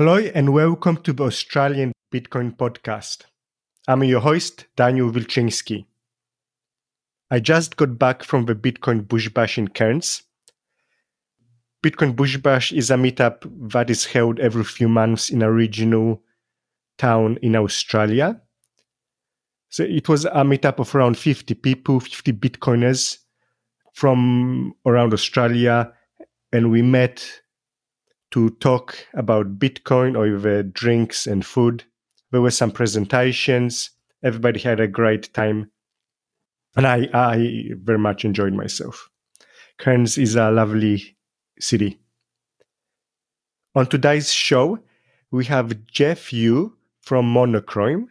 [0.00, 3.24] Hello and welcome to the Australian Bitcoin podcast.
[3.86, 5.84] I'm your host, Daniel Wilczynski.
[7.30, 10.22] I just got back from the Bitcoin Bush Bash in Cairns.
[11.84, 16.22] Bitcoin Bush Bash is a meetup that is held every few months in a regional
[16.96, 18.40] town in Australia.
[19.68, 23.18] So it was a meetup of around 50 people, 50 Bitcoiners
[23.92, 25.92] from around Australia,
[26.54, 27.42] and we met
[28.30, 31.84] to talk about Bitcoin over drinks and food.
[32.30, 33.90] There were some presentations.
[34.22, 35.70] Everybody had a great time.
[36.76, 39.10] And I, I very much enjoyed myself.
[39.78, 41.16] Cairns is a lovely
[41.58, 41.98] city.
[43.74, 44.78] On today's show,
[45.30, 48.10] we have Jeff Yew from Monochrome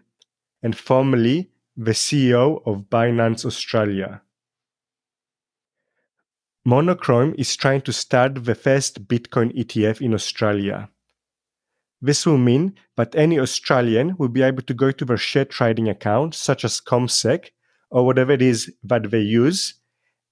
[0.64, 4.22] and formerly the CEO of Binance Australia.
[6.66, 10.89] Monochrome is trying to start the first Bitcoin ETF in Australia.
[12.02, 15.89] This will mean that any Australian will be able to go to their share trading
[15.89, 17.50] account, such as CommSec
[17.92, 19.75] or whatever it is that they use,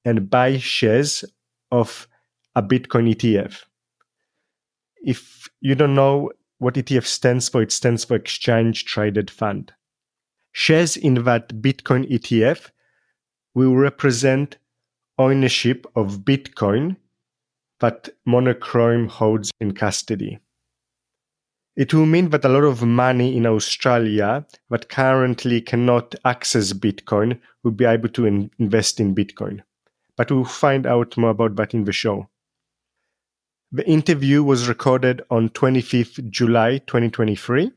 [0.06, 1.24] and buy shares
[1.72, 2.08] of
[2.56, 3.64] a Bitcoin ETF.
[5.04, 9.74] If you don't know what ETF stands for, it stands for Exchange Traded Fund.
[10.52, 12.70] Shares in that Bitcoin ETF
[13.54, 14.58] will represent
[15.18, 16.98] ownership of Bitcoin
[17.80, 20.40] that Monochrome holds in custody.
[21.76, 27.40] It will mean that a lot of money in Australia that currently cannot access Bitcoin
[27.64, 29.62] will be able to in- invest in Bitcoin.
[30.16, 32.30] But we'll find out more about that in the show.
[33.72, 37.72] The interview was recorded on 25th July 2023.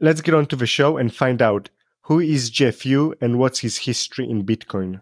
[0.00, 1.70] Let's get on to the show and find out
[2.02, 5.00] who is Jeff Yew and what's his history in Bitcoin.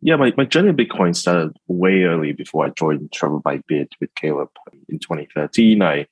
[0.00, 4.50] Yeah, my, my journey in Bitcoin started way early before I joined Travelbybit with Caleb
[4.88, 5.82] in 2013.
[5.82, 6.06] I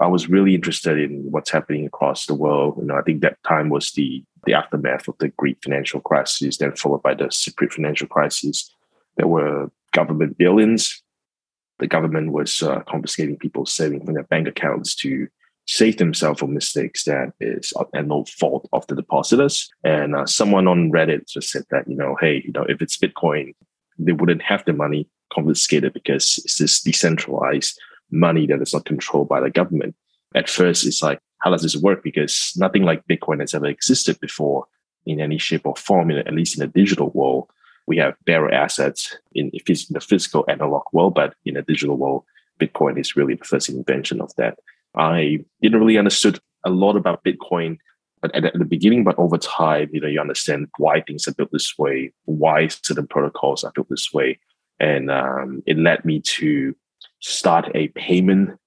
[0.00, 2.76] I was really interested in what's happening across the world.
[2.78, 6.56] You know, I think that time was the the aftermath of the Greek financial crisis,
[6.56, 8.74] then followed by the Cypriot financial crisis.
[9.16, 11.02] There were government billions.
[11.78, 15.28] The government was uh, confiscating people's savings from their bank accounts to
[15.70, 19.70] save themselves from mistakes that is at no fault of the depositors.
[19.84, 22.96] And uh, someone on Reddit just said that, you know, hey, you know, if it's
[22.96, 23.54] Bitcoin,
[23.96, 27.78] they wouldn't have the money confiscated because it's this decentralized
[28.10, 29.94] money that is not controlled by the government.
[30.34, 32.02] At first, it's like, how does this work?
[32.02, 34.66] Because nothing like Bitcoin has ever existed before
[35.06, 37.48] in any shape or form, at least in the digital world.
[37.86, 42.24] We have bearer assets in, in the physical analog world, but in a digital world,
[42.60, 44.58] Bitcoin is really the first invention of that.
[44.96, 47.78] I didn't really understood a lot about Bitcoin
[48.22, 51.50] at, at the beginning, but over time, you know, you understand why things are built
[51.52, 54.38] this way, why certain protocols are built this way,
[54.78, 56.74] and um, it led me to
[57.20, 58.58] start a payment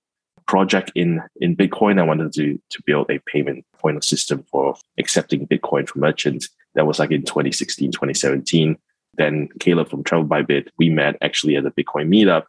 [0.47, 1.99] project in in Bitcoin.
[1.99, 6.49] I wanted to to build a payment point of system for accepting Bitcoin from merchants.
[6.75, 8.77] That was like in 2016, 2017.
[9.15, 12.43] Then Caleb from Travelbybit, we met actually at the Bitcoin meetup.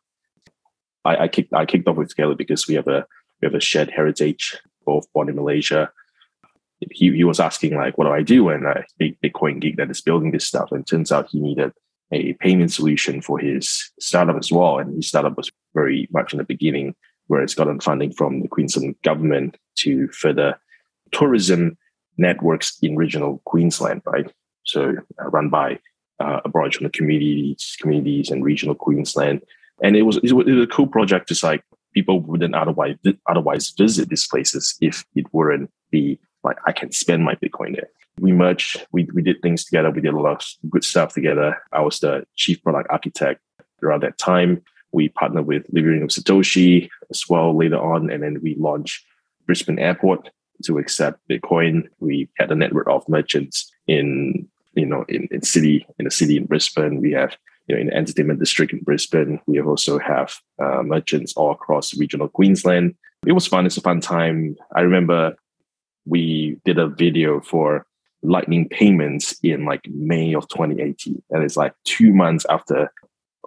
[1.04, 3.06] I, I kicked I kicked off with Caleb because we have a
[3.40, 4.56] we have a shared heritage,
[4.86, 5.90] both born in Malaysia.
[6.90, 8.48] He, he was asking like, what do I do?
[8.48, 10.70] And a big Bitcoin geek that is building this stuff.
[10.72, 11.72] And turns out he needed
[12.12, 14.78] a payment solution for his startup as well.
[14.78, 16.94] And his startup was very much in the beginning,
[17.26, 20.58] where it's gotten funding from the Queensland government to further
[21.12, 21.76] tourism
[22.18, 24.30] networks in regional Queensland, right?
[24.64, 25.78] So uh, run by
[26.20, 29.42] uh, Aboriginal communities, communities and regional Queensland.
[29.82, 32.96] And it was, it was a cool project to like people wouldn't otherwise
[33.28, 37.88] otherwise visit these places if it wouldn't be like I can spend my Bitcoin there.
[38.20, 41.56] We merged, we, we did things together, we did a lot of good stuff together.
[41.72, 43.40] I was the chief product architect
[43.82, 44.62] around that time.
[44.92, 49.04] We partnered with Living of Satoshi as well later on, and then we launched
[49.46, 50.30] Brisbane Airport
[50.64, 51.88] to accept Bitcoin.
[51.98, 56.36] We had a network of merchants in you know in, in city in the city
[56.36, 57.00] in Brisbane.
[57.00, 57.36] We have
[57.66, 59.40] you know, in the entertainment district in Brisbane.
[59.46, 62.94] We also have uh, merchants all across regional Queensland.
[63.26, 63.66] It was fun.
[63.66, 64.56] It's a fun time.
[64.74, 65.34] I remember
[66.06, 67.86] we did a video for
[68.22, 72.90] Lightning payments in like May of 2018, and it's like two months after.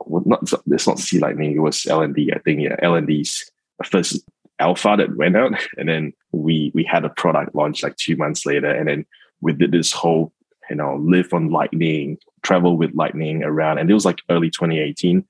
[0.05, 1.55] Well, not it's not c-lightning.
[1.55, 2.35] It was LND.
[2.35, 3.51] I think yeah, LND's
[3.83, 4.21] first
[4.59, 8.45] alpha that went out, and then we we had a product launch like two months
[8.45, 9.05] later, and then
[9.41, 10.31] we did this whole
[10.69, 15.25] you know live on Lightning travel with Lightning around, and it was like early 2018.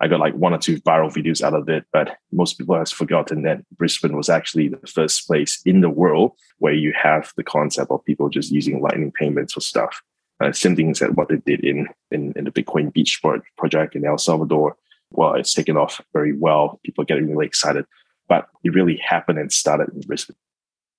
[0.00, 2.88] I got like one or two viral videos out of it, but most people have
[2.88, 7.44] forgotten that Brisbane was actually the first place in the world where you have the
[7.44, 10.02] concept of people just using Lightning payments for stuff.
[10.40, 13.22] Uh, same thing as what they did in, in, in the Bitcoin Beach
[13.56, 14.76] project in El Salvador.
[15.10, 16.80] Well, it's taken off very well.
[16.82, 17.86] People are getting really excited
[18.32, 20.36] but it really happened and started in Brisbane.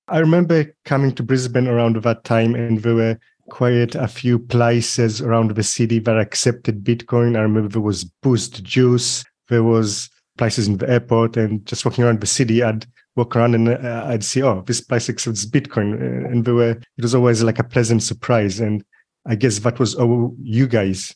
[0.07, 3.18] I remember coming to Brisbane around that time, and there were
[3.50, 7.38] quite a few places around the city that accepted Bitcoin.
[7.38, 12.04] I remember there was Boost Juice, there was places in the airport, and just walking
[12.04, 12.86] around the city, I'd
[13.16, 17.01] walk around and uh, I'd see, oh, this place accepts Bitcoin, and there were it
[17.01, 18.60] was always like a pleasant surprise.
[18.60, 18.84] And
[19.25, 21.13] I guess that was oh, you guys.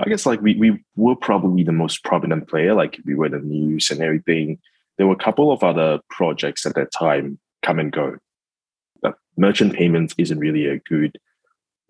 [0.00, 2.74] I guess like we we were probably the most prominent player.
[2.74, 4.58] Like we were the news and everything.
[4.96, 8.16] There were a couple of other projects at that time come and go.
[9.36, 11.18] Merchant payments isn't really a good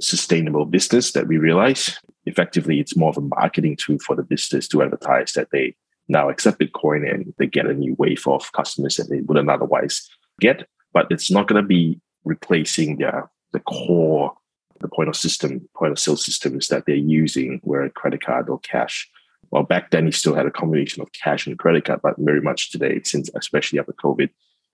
[0.00, 1.98] sustainable business that we realize.
[2.26, 5.74] Effectively, it's more of a marketing tool for the business to advertise that they
[6.08, 10.08] now accept Bitcoin and they get a new wave of customers that they wouldn't otherwise
[10.40, 10.66] get.
[10.92, 14.34] But it's not going to be replacing their the core,
[14.80, 18.48] the point of system, point of sale systems that they're using, where a credit card
[18.48, 19.08] or cash.
[19.50, 22.40] Well, back then you still had a combination of cash and credit card, but very
[22.40, 24.28] much today, since especially after COVID,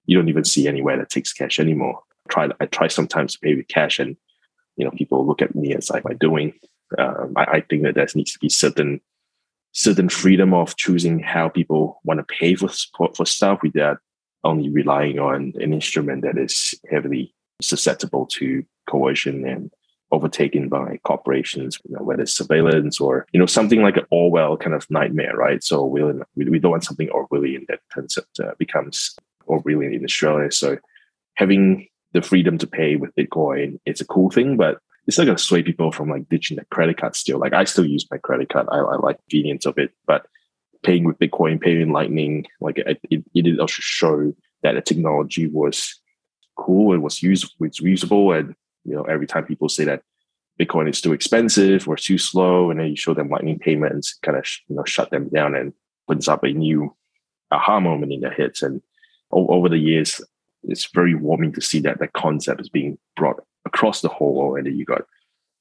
[0.06, 2.00] you don't even see anywhere that takes cash anymore.
[2.30, 4.16] Try I try sometimes to pay with cash, and
[4.76, 6.54] you know people look at me as like, "Am I doing?"
[6.98, 9.00] Um, I, I think that there needs to be certain
[9.72, 13.98] certain freedom of choosing how people want to pay for for, for stuff without
[14.44, 19.70] only relying on an instrument that is heavily susceptible to coercion and
[20.12, 24.56] overtaken by corporations, you know, whether it's surveillance or you know something like an Orwell
[24.56, 25.62] kind of nightmare, right?
[25.62, 26.02] So we
[26.36, 29.16] we don't want something Orwellian that concept uh, becomes
[29.48, 30.50] Orwellian in Australia.
[30.50, 30.78] So
[31.34, 35.36] having the freedom to pay with Bitcoin, it's a cool thing, but it's not going
[35.36, 37.38] to sway people from like ditching their credit card still.
[37.38, 38.66] Like I still use my credit card.
[38.70, 40.26] I, I like convenience of it, but
[40.82, 44.80] paying with Bitcoin, paying in Lightning, like it, it, it did also show that the
[44.80, 46.00] technology was
[46.56, 46.92] cool.
[46.94, 48.32] It was used, it's usable.
[48.32, 48.54] And,
[48.84, 50.02] you know, every time people say that
[50.60, 54.36] Bitcoin is too expensive or too slow, and then you show them Lightning payments, kind
[54.36, 55.72] of, you know, shut them down and
[56.06, 56.94] brings up a new
[57.50, 58.62] aha moment in their heads.
[58.62, 58.82] And
[59.32, 60.20] over the years,
[60.64, 64.66] it's very warming to see that that concept is being brought across the whole world.
[64.66, 65.02] And you got,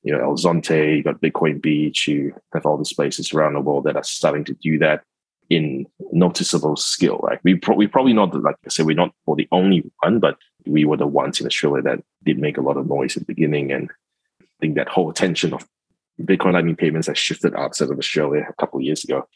[0.03, 3.61] you know, El Zonte, you got Bitcoin Beach, you have all these places around the
[3.61, 5.03] world that are starting to do that
[5.49, 7.19] in noticeable skill.
[7.23, 10.19] Like we, pro- we probably not, like I said, we're not for the only one,
[10.19, 13.21] but we were the ones in Australia that did make a lot of noise at
[13.25, 13.71] the beginning.
[13.71, 13.89] And
[14.41, 15.67] I think that whole attention of
[16.21, 19.27] Bitcoin Lightning payments has shifted outside of Australia a couple of years ago.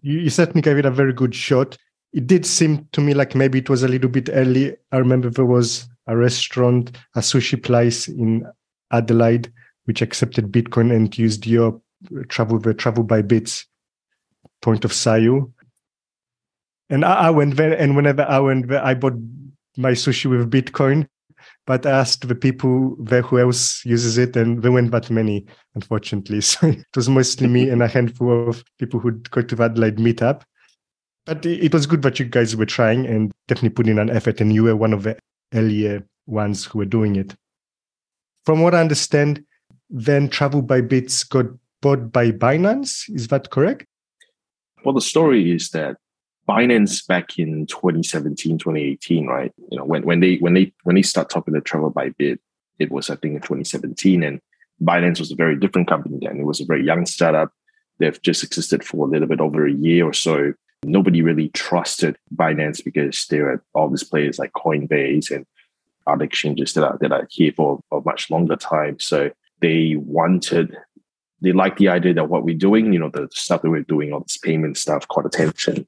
[0.00, 1.76] You certainly gave it a very good shot.
[2.12, 4.76] It did seem to me like maybe it was a little bit early.
[4.92, 8.46] I remember there was a restaurant, a sushi place in
[8.90, 9.52] Adelaide,
[9.84, 11.80] which accepted Bitcoin and used your
[12.28, 13.64] travel the Travelbybits
[14.62, 15.52] point of sale.
[16.90, 19.14] And I, I went there, and whenever I went there, I bought
[19.76, 21.06] my sushi with Bitcoin.
[21.66, 25.46] But I asked the people there who else uses it, and there weren't that many,
[25.74, 26.40] unfortunately.
[26.42, 29.96] So it was mostly me and a handful of people who'd go to the Adelaide
[29.96, 30.42] meetup.
[31.28, 34.40] But it was good that you guys were trying and definitely putting in an effort,
[34.40, 35.18] and you were one of the
[35.52, 37.34] earlier ones who were doing it.
[38.46, 39.44] From what I understand,
[39.90, 41.44] then Travelbybits got
[41.82, 43.14] bought by Binance.
[43.14, 43.84] Is that correct?
[44.86, 45.98] Well, the story is that
[46.48, 49.52] Binance back in 2017, 2018, right?
[49.70, 52.38] You know, when, when they when they when they start talking to Travelbybit,
[52.78, 54.40] it was I think in 2017, and
[54.82, 56.40] Binance was a very different company then.
[56.40, 57.52] It was a very young startup.
[57.98, 60.54] They've just existed for a little bit over a year or so
[60.84, 65.46] nobody really trusted Binance because there are all these players like Coinbase and
[66.06, 68.98] other exchanges that are that are here for a much longer time.
[68.98, 69.30] So
[69.60, 70.76] they wanted
[71.40, 74.12] they liked the idea that what we're doing, you know, the stuff that we're doing,
[74.12, 75.86] all this payment stuff caught attention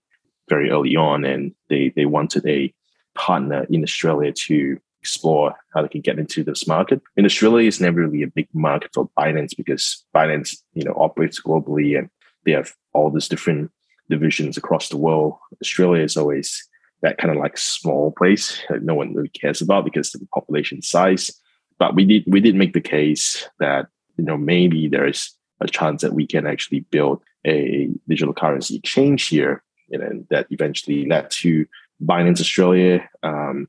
[0.48, 1.24] very early on.
[1.24, 2.72] And they they wanted a
[3.14, 7.00] partner in Australia to explore how they can get into this market.
[7.16, 11.40] In Australia, it's never really a big market for Binance because Binance, you know, operates
[11.40, 12.10] globally and
[12.44, 13.70] they have all these different
[14.10, 15.38] divisions across the world.
[15.62, 16.68] Australia is always
[17.02, 20.26] that kind of like small place that no one really cares about because of the
[20.26, 21.30] population size.
[21.78, 23.86] But we did we did make the case that
[24.16, 28.76] you know maybe there is a chance that we can actually build a digital currency
[28.76, 31.66] exchange here, and that eventually led to
[32.04, 33.08] Binance Australia.
[33.22, 33.68] Um,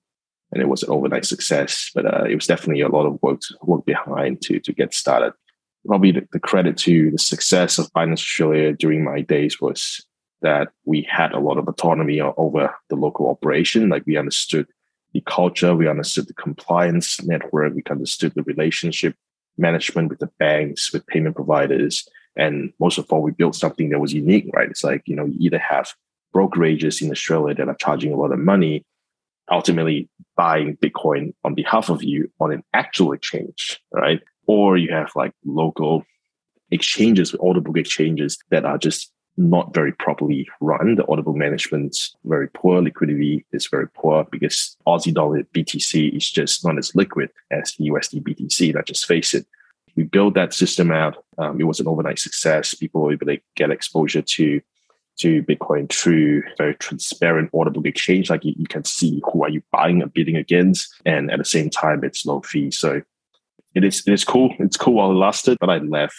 [0.53, 3.41] and it was an overnight success, but uh, it was definitely a lot of work
[3.61, 5.33] work behind to to get started.
[5.87, 10.05] Probably the, the credit to the success of Binance Australia during my days was
[10.41, 13.89] that we had a lot of autonomy over the local operation.
[13.89, 14.67] Like we understood
[15.13, 19.15] the culture, we understood the compliance network, we understood the relationship
[19.57, 22.07] management with the banks, with payment providers.
[22.35, 24.69] And most of all, we built something that was unique, right?
[24.69, 25.93] It's like, you know, you either have
[26.33, 28.85] brokerages in Australia that are charging a lot of money,
[29.51, 34.21] ultimately buying Bitcoin on behalf of you on an actual exchange, right?
[34.47, 36.05] Or you have like local
[36.71, 40.95] exchanges, order book exchanges that are just not very properly run.
[40.95, 42.81] The order book management's very poor.
[42.81, 48.23] Liquidity is very poor because Aussie dollar BTC is just not as liquid as USD
[48.23, 48.75] BTC.
[48.75, 49.45] Let's just face it.
[49.95, 51.23] We built that system out.
[51.37, 52.73] Um, it was an overnight success.
[52.73, 54.61] People were able to get exposure to
[55.17, 58.29] to Bitcoin through very transparent order book exchange.
[58.29, 61.45] Like you, you can see who are you buying and bidding against, and at the
[61.45, 62.71] same time, it's low fee.
[62.71, 63.01] So
[63.75, 64.53] it is it is cool.
[64.59, 66.17] It's cool while it lasted, but I left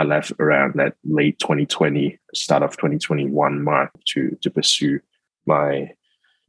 [0.00, 5.00] I left around that late 2020, start of 2021 mark to to pursue
[5.44, 5.90] my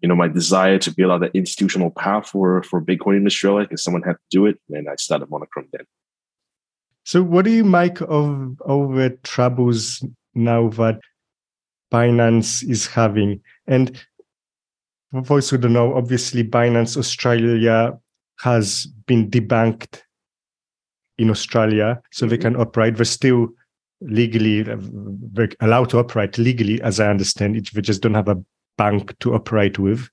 [0.01, 3.65] you know my desire to build out that institutional path for for Bitcoin in Australia
[3.65, 5.86] because someone had to do it, and I started Monochrome then.
[7.03, 10.01] So, what do you make of of the troubles
[10.34, 11.01] now that
[11.91, 13.41] Binance is having?
[13.67, 14.01] And
[15.12, 18.00] for those who don't know, obviously Binance Australia
[18.39, 20.03] has been debanked
[21.22, 22.32] in Australia, so mm-hmm.
[22.32, 22.96] they can operate.
[22.96, 23.50] They're still
[24.01, 27.70] legally they're allowed to operate legally, as I understand it.
[27.72, 28.44] They just don't have a
[28.78, 30.10] bank to operate with.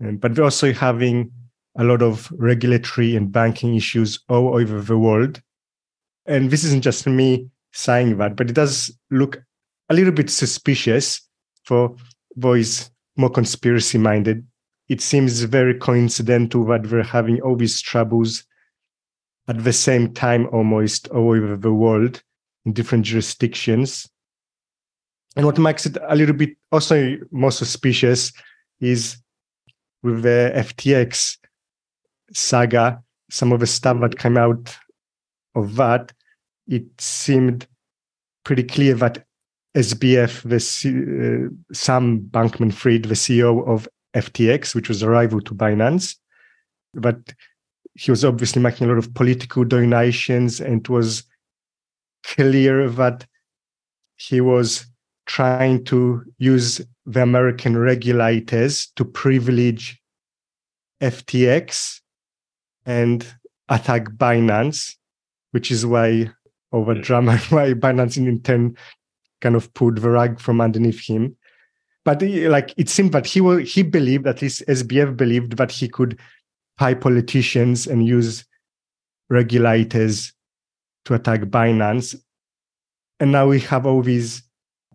[0.00, 1.32] but they're also having
[1.78, 5.40] a lot of regulatory and banking issues all over the world.
[6.26, 9.42] And this isn't just me saying that, but it does look
[9.88, 11.22] a little bit suspicious
[11.64, 11.96] for
[12.36, 14.46] those more conspiracy minded.
[14.88, 18.44] It seems very coincidental that we're having all these troubles
[19.48, 22.22] at the same time almost all over the world
[22.64, 24.08] in different jurisdictions.
[25.36, 28.32] And what makes it a little bit also more suspicious
[28.80, 29.16] is
[30.02, 31.38] with the FTX
[32.32, 34.76] saga, some of the stuff that came out
[35.54, 36.12] of that,
[36.66, 37.66] it seemed
[38.44, 39.24] pretty clear that
[39.76, 45.54] SBF, the uh, Sam Bankman Fried, the CEO of FTX, which was a rival to
[45.54, 46.16] Binance,
[46.94, 47.34] but
[47.98, 51.24] he was obviously making a lot of political donations and it was
[52.24, 53.26] clear that
[54.16, 54.86] he was
[55.26, 60.00] trying to use the American regulators to privilege
[61.00, 62.00] FTX
[62.86, 63.26] and
[63.68, 64.94] attack Binance,
[65.50, 66.30] which is why
[66.70, 68.76] over drama why Binance in turn
[69.40, 71.36] kind of pulled the rug from underneath him.
[72.04, 75.88] But like it seemed that he will, he believed, at least SBF believed that he
[75.88, 76.18] could
[76.78, 78.44] high politicians and use
[79.28, 80.32] regulators
[81.04, 82.14] to attack Binance.
[83.20, 84.42] And now we have all these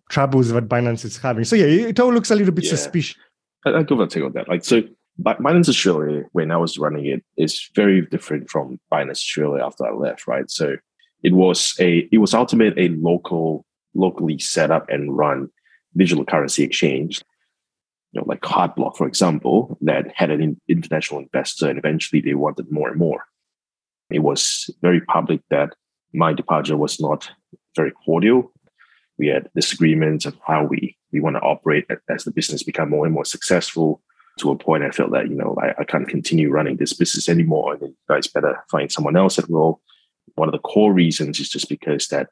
[0.10, 1.44] troubles that Binance is having.
[1.44, 2.72] So yeah, it all looks a little bit yeah.
[2.72, 3.18] suspicious.
[3.66, 4.48] I, I give a take on that.
[4.48, 4.82] Like so
[5.22, 9.92] Binance Australia, when I was running it, is very different from Binance Australia after I
[9.92, 10.50] left, right?
[10.50, 10.78] So
[11.22, 15.50] it was a it was ultimately a local, locally set up and run
[15.96, 17.24] digital currency exchange
[18.14, 22.72] you know, like Hardblock, for example, that had an international investor, and eventually they wanted
[22.72, 23.26] more and more.
[24.12, 25.74] It was very public that
[26.14, 27.30] my departure was not
[27.76, 28.52] very cordial.
[29.18, 33.06] We had disagreements of how we we want to operate as the business become more
[33.06, 34.02] and more successful.
[34.40, 37.28] To a point, I felt that you know I, I can't continue running this business
[37.28, 39.82] anymore, and you guys better find someone else at role.
[40.36, 42.30] One of the core reasons is just because that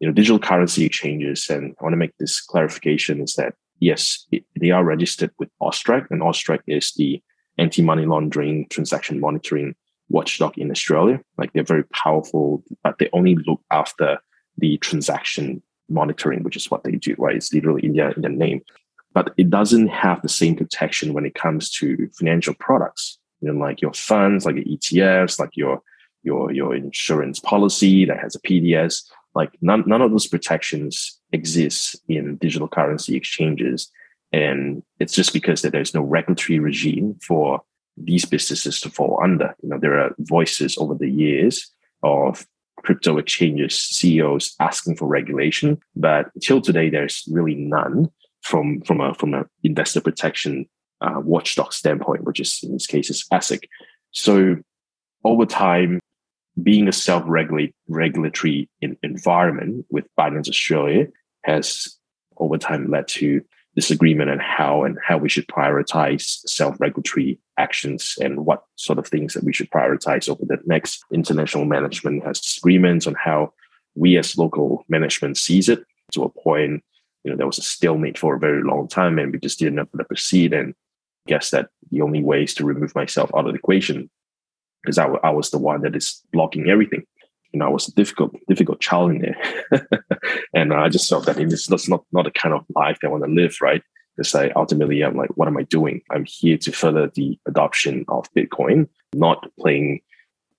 [0.00, 4.26] you know digital currency exchanges, and I want to make this clarification is that yes,
[4.32, 7.22] it, they are registered with AUSTRAC, and AUSTRAC is the
[7.58, 9.74] anti-money laundering transaction monitoring
[10.08, 11.20] watchdog in Australia.
[11.36, 14.18] Like they're very powerful, but they only look after
[14.56, 17.36] the transaction monitoring, which is what they do, right?
[17.36, 18.62] It's literally in their, in their name.
[19.14, 23.58] But it doesn't have the same protection when it comes to financial products, you know,
[23.58, 25.82] like your funds, like your ETFs, like your
[26.22, 29.04] your your insurance policy that has a PDS.
[29.34, 33.90] Like none, none of those protections exist in digital currency exchanges.
[34.32, 37.62] And it's just because that there's no regulatory regime for
[37.96, 39.54] these businesses to fall under.
[39.62, 41.70] You know, there are voices over the years
[42.02, 42.46] of
[42.84, 48.08] crypto exchanges CEOs asking for regulation, but till today there's really none
[48.42, 50.66] from from a from an investor protection
[51.00, 53.64] uh, watchdog standpoint, which is in this case is ASIC.
[54.12, 54.56] So
[55.24, 56.00] over time,
[56.62, 61.06] being a self-regulate regulatory in, environment with Binance Australia
[61.44, 61.96] has
[62.38, 63.42] over time led to
[63.74, 69.34] disagreement on how and how we should prioritize self-regulatory actions and what sort of things
[69.34, 73.52] that we should prioritize over the next international management has disagreements on how
[73.94, 76.82] we as local management sees it to a point
[77.22, 79.78] you know there was a stalemate for a very long time and we just didn't
[79.78, 80.74] how to proceed and
[81.28, 84.10] guess that the only way is to remove myself out of the equation
[84.82, 87.04] because I was the one that is blocking everything.
[87.58, 89.80] You know, I was a difficult, difficult child in there,
[90.54, 93.24] and I just felt that it's that's not not the kind of life I want
[93.24, 93.82] to live, right?
[94.16, 96.02] Because I ultimately I'm like, what am I doing?
[96.08, 100.02] I'm here to further the adoption of Bitcoin, not playing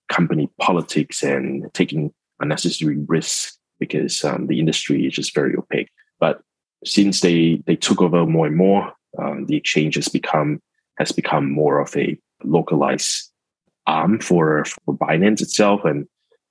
[0.09, 5.89] company politics and taking unnecessary risks because um, the industry is just very opaque.
[6.19, 6.41] But
[6.83, 10.61] since they they took over more and more, um, the exchange has become
[10.97, 13.31] has become more of a localized
[13.87, 16.05] arm for for Binance itself, and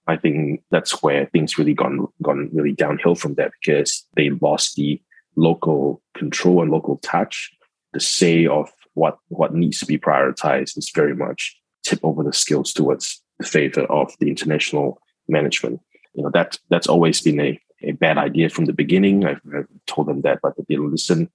[0.08, 4.74] I think that's where things really gone gone really downhill from there because they lost
[4.74, 5.00] the
[5.36, 7.50] local control and local touch.
[7.92, 12.32] The say of what what needs to be prioritized is very much tip over the
[12.32, 15.80] skills towards the favor of the international management.
[16.14, 19.26] You know that that's always been a, a bad idea from the beginning.
[19.26, 21.30] I've, I've told them that, but they didn't listen.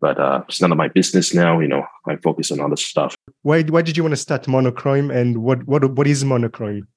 [0.00, 1.60] But uh, it's none of my business now.
[1.60, 3.14] You know, I focus on other stuff.
[3.42, 6.88] Why why did you want to start Monochrome, and what what what is Monochrome?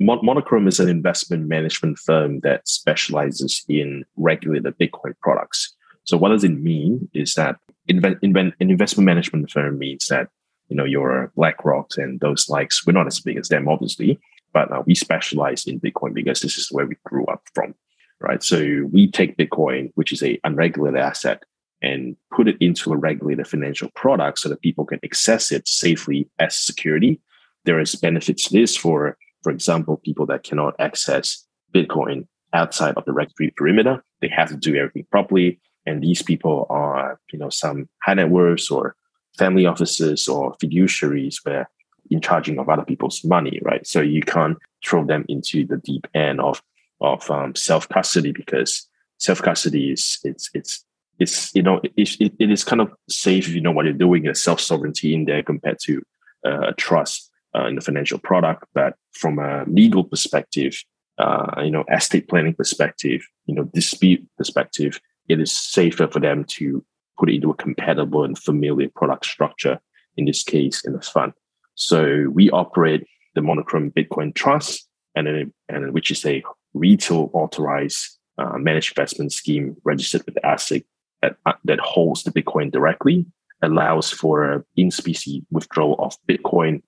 [0.00, 5.74] Mon- Monochrome is an investment management firm that specializes in regulated Bitcoin products.
[6.04, 7.08] So what does it mean?
[7.14, 7.56] Is that
[7.88, 10.28] invent, invent, an investment management firm means that
[10.68, 12.86] you know your BlackRock and those likes.
[12.86, 14.18] We're not as big as them, obviously,
[14.52, 17.74] but uh, we specialize in Bitcoin because this is where we grew up from,
[18.20, 18.42] right?
[18.42, 21.44] So we take Bitcoin, which is a unregulated asset,
[21.82, 26.28] and put it into a regulated financial product so that people can access it safely
[26.38, 27.20] as security.
[27.64, 33.04] There is benefits to this for for example, people that cannot access Bitcoin outside of
[33.04, 35.60] the regulatory perimeter, they have to do everything properly.
[35.86, 38.96] And these people are, you know, some high net worths or
[39.36, 41.68] family offices or fiduciaries where
[42.10, 43.86] in charging of other people's money, right?
[43.86, 46.62] So you can't throw them into the deep end of
[47.00, 50.84] of um, self custody because self custody is it's it's
[51.18, 53.94] it's you know it, it, it is kind of safe if you know what you're
[53.94, 54.22] doing.
[54.22, 56.02] There's self sovereignty in there compared to
[56.46, 60.82] uh, a trust uh, in the financial product, but from a legal perspective,
[61.18, 66.44] uh, you know, estate planning perspective, you know, dispute perspective, it is safer for them
[66.44, 66.84] to
[67.18, 69.80] put it into a compatible and familiar product structure.
[70.16, 71.32] In this case, in a fund.
[71.74, 76.42] So we operate the Monochrome Bitcoin Trust, and and which is a
[76.72, 80.84] retail authorized uh, managed investment scheme registered with ASIC
[81.20, 83.26] that that holds the Bitcoin directly,
[83.62, 86.82] allows for in specie withdrawal of Bitcoin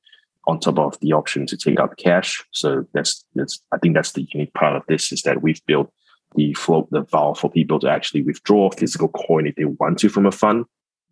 [0.47, 2.45] on top of the option to take out cash.
[2.53, 5.93] So that's that's I think that's the unique part of this is that we've built
[6.35, 10.09] the float the valve for people to actually withdraw physical coin if they want to
[10.09, 10.65] from a fund,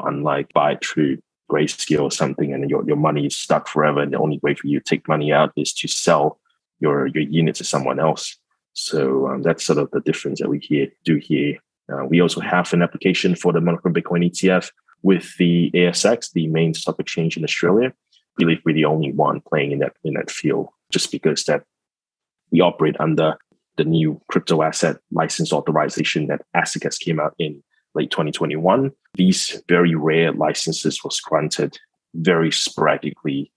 [0.03, 1.19] unlike buy through
[1.51, 4.67] grayscale or something and your, your money is stuck forever and the only way for
[4.67, 6.41] you to take money out is to sell
[6.81, 8.37] your your unit to someone else.
[8.73, 11.59] So um, that's sort of the difference that we here do here.
[11.93, 14.71] Uh, we also have an application for the Monochrome Bitcoin ETF
[15.03, 17.93] with the ASX, the main stock exchange in Australia
[18.37, 21.65] believe we're the only one playing in that in that field, just because that
[22.51, 23.37] we operate under
[23.77, 27.63] the new crypto asset license authorization that ASIC has came out in
[27.95, 28.93] late 2021.
[29.15, 31.79] These very rare licenses was granted
[32.15, 33.51] very sporadically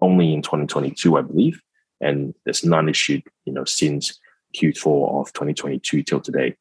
[0.00, 1.62] only in 2022, I believe,
[2.00, 4.18] and there's none issued, you know, since
[4.56, 6.56] Q4 of 2022 till today.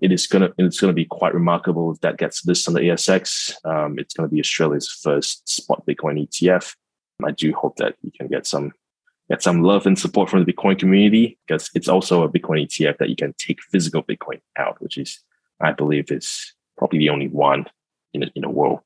[0.00, 3.52] It is gonna it's gonna be quite remarkable if that gets listed on the ASX.
[3.64, 6.74] Um, it's gonna be Australia's first spot Bitcoin ETF.
[7.20, 8.72] Um, I do hope that you can get some
[9.28, 12.98] get some love and support from the Bitcoin community because it's also a Bitcoin ETF
[12.98, 15.20] that you can take physical Bitcoin out, which is
[15.60, 17.66] I believe is probably the only one
[18.14, 18.80] in the, in the world.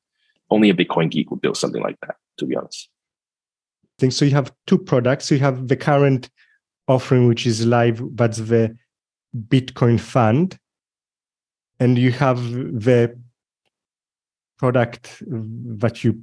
[0.49, 2.89] Only a Bitcoin geek would build something like that, to be honest.
[3.85, 4.25] I think so.
[4.25, 5.31] You have two products.
[5.31, 6.29] You have the current
[6.87, 8.75] offering, which is live, but the
[9.47, 10.59] Bitcoin fund,
[11.79, 13.17] and you have the
[14.57, 16.21] product that you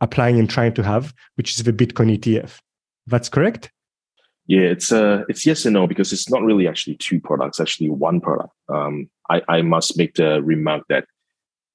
[0.00, 2.58] applying and trying to have, which is the Bitcoin ETF.
[3.06, 3.70] That's correct?
[4.46, 7.90] Yeah, it's uh it's yes and no because it's not really actually two products, actually
[7.90, 8.52] one product.
[8.68, 11.04] Um, I, I must make the remark that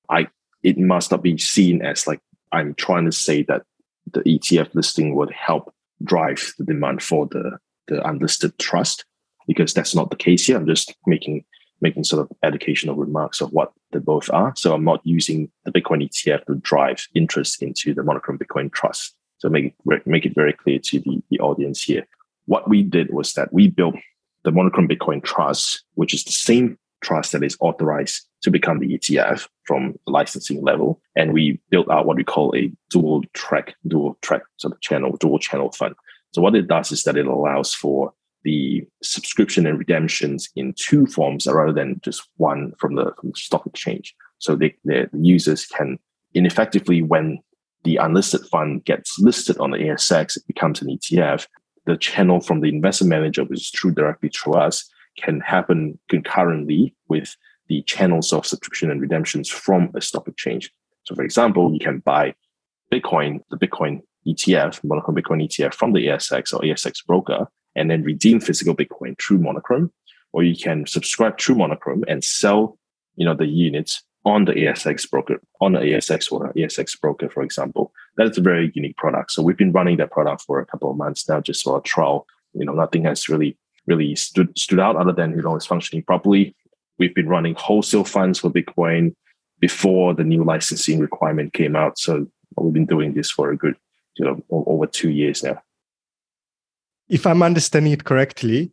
[0.09, 0.27] I
[0.61, 2.19] it must not be seen as like
[2.51, 3.63] I'm trying to say that
[4.11, 7.57] the ETF listing would help drive the demand for the
[7.87, 9.05] the unlisted trust
[9.47, 10.57] because that's not the case here.
[10.57, 11.45] I'm just making
[11.81, 14.53] making sort of educational remarks of what they both are.
[14.55, 19.15] So I'm not using the Bitcoin ETF to drive interest into the monochrome Bitcoin trust.
[19.37, 22.07] So make it, make it very clear to the, the audience here.
[22.45, 23.95] What we did was that we built
[24.43, 28.97] the monochrome Bitcoin trust, which is the same trust that is authorized to become the
[28.97, 31.01] ETF from the licensing level.
[31.15, 35.17] And we built out what we call a dual track, dual track sort of channel,
[35.17, 35.95] dual channel fund.
[36.33, 38.13] So what it does is that it allows for
[38.45, 43.35] the subscription and redemptions in two forms rather than just one from the, from the
[43.35, 44.15] stock exchange.
[44.37, 44.73] So the
[45.13, 45.97] users can,
[46.33, 47.39] ineffectively, when
[47.83, 51.47] the unlisted fund gets listed on the ASX, it becomes an ETF.
[51.85, 56.95] The channel from the investment manager, which is true directly through us, can happen concurrently
[57.09, 57.35] with
[57.67, 60.71] the channels of subscription and redemptions from a stock exchange.
[61.03, 62.35] So, for example, you can buy
[62.91, 68.03] Bitcoin, the Bitcoin ETF, Monochrome Bitcoin ETF from the ASX or ASX broker, and then
[68.03, 69.91] redeem physical Bitcoin through Monochrome,
[70.33, 72.77] or you can subscribe through Monochrome and sell
[73.15, 77.43] you know, the units on the ASX broker, on the ASX or ASX broker, for
[77.43, 77.91] example.
[78.17, 79.31] That is a very unique product.
[79.31, 81.81] So we've been running that product for a couple of months now, just for a
[81.81, 82.25] trial.
[82.53, 83.57] You know, nothing has really
[83.87, 86.55] really stood stood out other than you know it's functioning properly.
[86.97, 89.13] We've been running wholesale funds for Bitcoin
[89.59, 91.99] before the new licensing requirement came out.
[91.99, 92.25] So
[92.57, 93.75] we've been doing this for a good,
[94.17, 95.61] you know, over two years now.
[97.09, 98.71] If I'm understanding it correctly,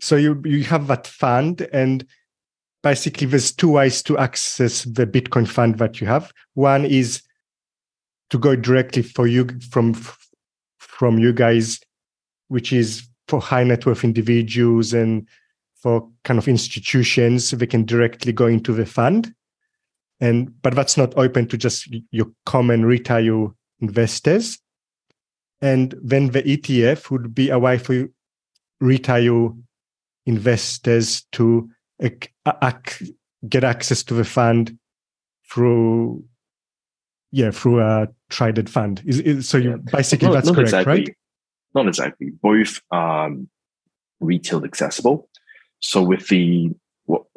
[0.00, 2.06] so you you have that fund and
[2.82, 6.32] basically there's two ways to access the Bitcoin fund that you have.
[6.54, 7.22] One is
[8.30, 9.94] to go directly for you from
[10.78, 11.80] from you guys,
[12.48, 15.26] which is for high net worth individuals and
[15.74, 19.34] for kind of institutions, they can directly go into the fund.
[20.20, 24.58] And but that's not open to just your common retail investors.
[25.64, 28.06] And then the ETF would be a way for
[28.82, 29.56] retail
[30.26, 31.70] investors to
[33.48, 34.78] get access to the fund
[35.50, 36.22] through
[37.30, 39.02] yeah through a traded fund.
[39.06, 39.76] Is, is so you yeah.
[39.90, 41.16] basically not, that's not correct exactly, right?
[41.74, 42.30] Not exactly.
[42.42, 43.48] Both um
[44.20, 45.30] retail accessible.
[45.80, 46.72] So with the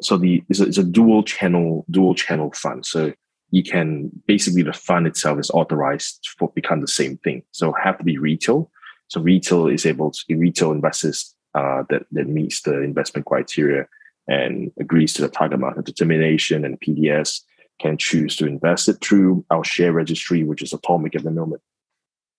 [0.02, 2.84] so the it's a, it's a dual channel dual channel fund.
[2.84, 3.14] So
[3.50, 7.98] you can basically the fund itself is authorized for become the same thing so have
[7.98, 8.70] to be retail
[9.08, 13.86] so retail is able to retail investors uh, that that meets the investment criteria
[14.28, 17.40] and agrees to the target market determination and PDS
[17.80, 21.62] can choose to invest it through our share registry, which is Automic at the moment.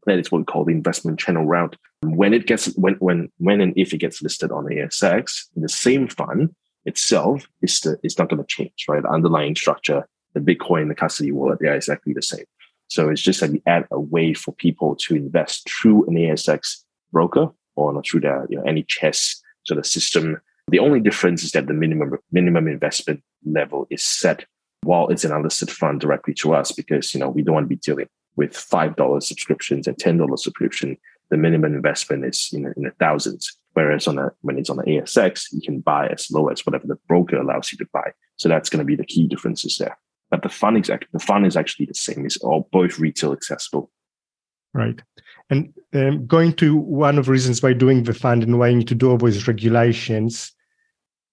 [0.06, 1.76] That is what we call the investment channel route.
[2.04, 6.08] When it gets when when when and if it gets listed on ASX, the same
[6.08, 9.02] fund itself is the, it's not going to change, right?
[9.02, 12.45] The underlying structure, the Bitcoin, the custody wallet, they are exactly the same.
[12.87, 16.83] So it's just that we add a way for people to invest through an ASX
[17.11, 20.39] broker or not through the you know any chess sort of system
[20.69, 24.45] the only difference is that the minimum minimum investment level is set
[24.83, 27.75] while it's an unlisted fund directly to us because you know we don't want to
[27.75, 30.97] be dealing with five dollars subscriptions and ten dollars subscription.
[31.31, 33.55] The minimum investment is know, in the thousands.
[33.73, 36.87] Whereas on a when it's on the ASX, you can buy as low as whatever
[36.87, 38.11] the broker allows you to buy.
[38.37, 39.97] So that's going to be the key differences there.
[40.29, 42.25] But the fund exactly the fund is actually the same.
[42.25, 43.89] It's all both retail accessible.
[44.73, 45.01] Right.
[45.49, 48.77] And um, going to one of the reasons why doing the fund and why you
[48.77, 50.53] need to do all those regulations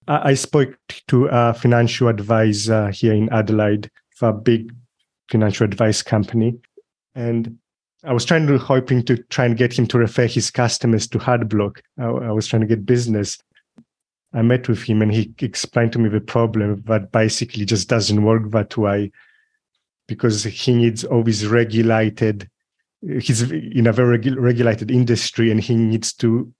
[0.07, 4.73] I spoke to a financial advisor here in Adelaide for a big
[5.29, 6.57] financial advice company.
[7.13, 7.57] And
[8.05, 11.17] I was trying to hoping to try and get him to refer his customers to
[11.17, 11.79] Hardblock.
[11.99, 13.37] I, I was trying to get business.
[14.37, 18.23] I met with him and he explained to me the problem that basically just doesn't
[18.23, 19.11] work that way
[20.07, 22.49] because he needs always regulated
[23.01, 26.51] he's in a very regulated industry and he needs to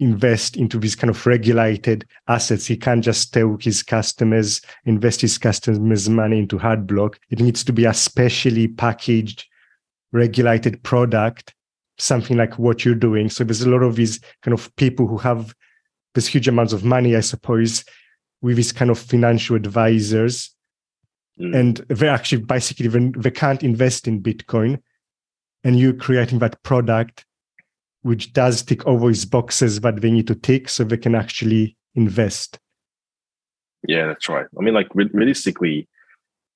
[0.00, 2.66] invest into these kind of regulated assets.
[2.66, 7.16] He can't just tell his customers, invest his customers' money into Hardblock.
[7.30, 9.44] It needs to be a specially packaged,
[10.12, 11.54] regulated product,
[11.98, 13.30] something like what you're doing.
[13.30, 15.54] So there's a lot of these kind of people who have
[16.14, 17.84] this huge amounts of money, I suppose,
[18.42, 20.54] with these kind of financial advisors.
[21.40, 21.56] Mm.
[21.56, 24.80] And they actually basically they can't invest in Bitcoin.
[25.64, 27.24] And you're creating that product
[28.04, 31.74] which does tick all these boxes that they need to tick so they can actually
[31.94, 32.58] invest.
[33.88, 34.44] Yeah, that's right.
[34.58, 35.88] I mean, like re- realistically,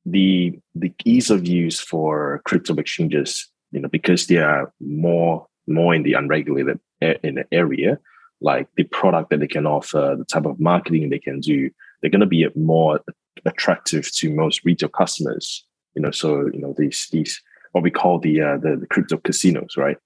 [0.05, 5.95] the the ease of use for crypto exchanges, you know, because they are more more
[5.95, 7.99] in the unregulated in the area,
[8.41, 11.71] like the product that they can offer, the type of marketing they can do,
[12.01, 13.01] they're going to be more
[13.45, 15.65] attractive to most retail customers.
[15.95, 19.17] You know, so you know these these what we call the uh, the, the crypto
[19.17, 19.99] casinos, right?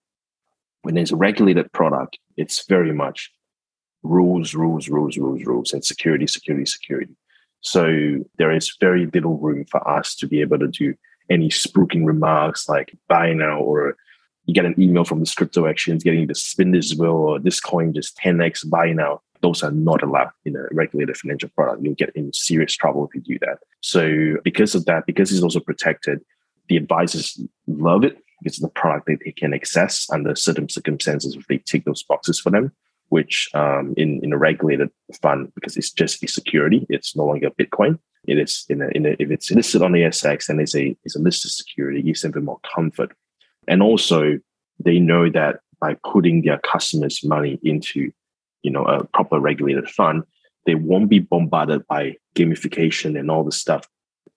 [0.83, 3.31] when there's a regulated product, it's very much
[4.03, 7.17] rules, rules, rules, rules, rules, and security, security, security.
[7.61, 10.95] So there is very little room for us to be able to do
[11.31, 13.97] any spruiking remarks like buy now or
[14.47, 17.61] you get an email from the crypto exchange getting the spin this will or this
[17.61, 19.21] coin just 10x buy now.
[19.41, 21.83] Those are not allowed in a regulated financial product.
[21.83, 23.59] You'll get in serious trouble if you do that.
[23.81, 26.21] So because of that, because it's also protected,
[26.69, 31.47] the advisors love it it's the product that they can access under certain circumstances if
[31.47, 32.73] they tick those boxes for them,
[33.09, 37.51] which um, in, in a regulated fund, because it's just a security, it's no longer
[37.51, 37.99] Bitcoin.
[38.27, 40.97] It is in a, in a, if it's listed on the ASX and it's a
[41.05, 43.17] it's a listed security, it gives them a more comfort.
[43.69, 44.39] And also
[44.85, 48.13] they know that by putting their customers' money into,
[48.63, 50.25] you know, a proper regulated fund,
[50.67, 53.89] they won't be bombarded by gamification and all the stuff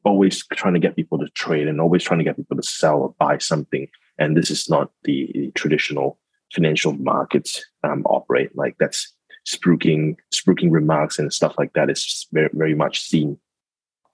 [0.04, 3.00] always trying to get people to trade and always trying to get people to sell
[3.00, 3.88] or buy something.
[4.20, 6.20] And this is not the traditional
[6.54, 8.56] financial markets um, operate.
[8.56, 9.12] Like that's
[9.48, 13.40] spruiking, spruiking remarks and stuff like that is very, very much seen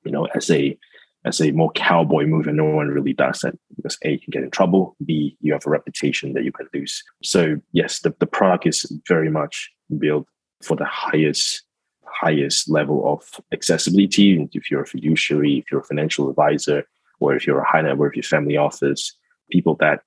[0.04, 0.78] you know, as a
[1.26, 4.32] as a more cowboy move, and no one really does that because A, you can
[4.32, 7.04] get in trouble, B, you have a reputation that you can lose.
[7.24, 10.28] So yes, the, the product is very much built
[10.64, 11.64] for the highest
[12.06, 14.48] highest level of accessibility.
[14.54, 16.84] If you're a fiduciary, if you're a financial advisor,
[17.20, 19.16] or if you're a high net worth family office,
[19.50, 20.02] people that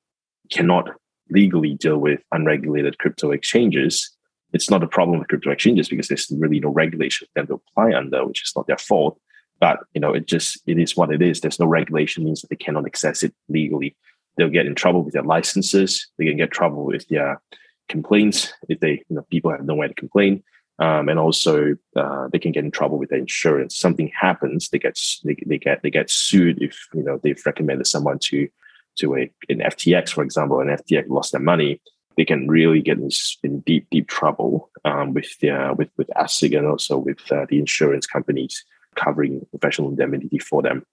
[0.50, 0.90] cannot
[1.30, 4.10] legally deal with unregulated crypto exchanges,
[4.52, 7.54] it's not a problem with crypto exchanges because there's really no regulation for them to
[7.54, 9.18] apply under, which is not their fault.
[9.60, 11.40] But you know, it just it is what it is.
[11.40, 13.96] There's no regulation means that they cannot access it legally.
[14.36, 16.08] They'll get in trouble with their licenses.
[16.18, 17.40] They can get trouble with their
[17.88, 20.42] complaints if they you know people have nowhere to complain.
[20.80, 23.76] Um, and also uh, they can get in trouble with their insurance.
[23.78, 27.86] Something happens, they get they, they get they get sued if you know they've recommended
[27.86, 28.48] someone to
[28.96, 31.80] to a an FTX, for example, and FTX lost their money.
[32.16, 33.10] They can really get in,
[33.42, 37.58] in deep deep trouble um, with their with with ASIC and also with uh, the
[37.58, 38.64] insurance companies
[38.94, 40.84] covering professional indemnity for them.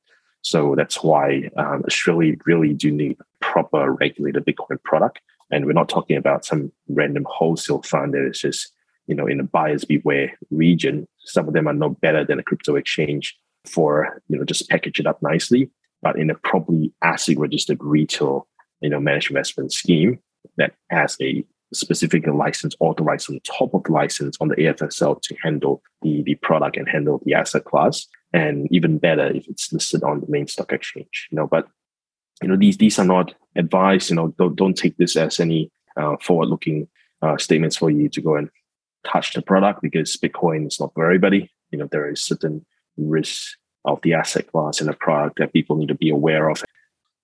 [0.42, 5.20] So that's why um, Australia really do need proper regulated Bitcoin product.
[5.52, 8.72] And we're not talking about some random wholesale fund that is just,
[9.08, 11.08] you know, in a buyer's beware region.
[11.20, 15.00] Some of them are no better than a crypto exchange for, you know, just package
[15.00, 15.70] it up nicely,
[16.02, 18.48] but in a properly ASIC registered retail,
[18.80, 20.20] you know, managed investment scheme
[20.58, 25.36] that has a specific license authorized on top of the license on the AFSL to
[25.42, 28.08] handle the, the product and handle the asset class.
[28.34, 31.28] And even better if it's listed on the main stock exchange.
[31.32, 31.68] You know, but
[32.42, 34.10] you know these these are not advice.
[34.10, 36.88] You know, don't don't take this as any uh, forward-looking
[37.22, 38.50] uh, statements for you to go and
[39.06, 41.52] touch the product because Bitcoin is not for everybody.
[41.72, 42.66] You know, there is certain
[42.98, 46.64] risks of the asset class and the product that people need to be aware of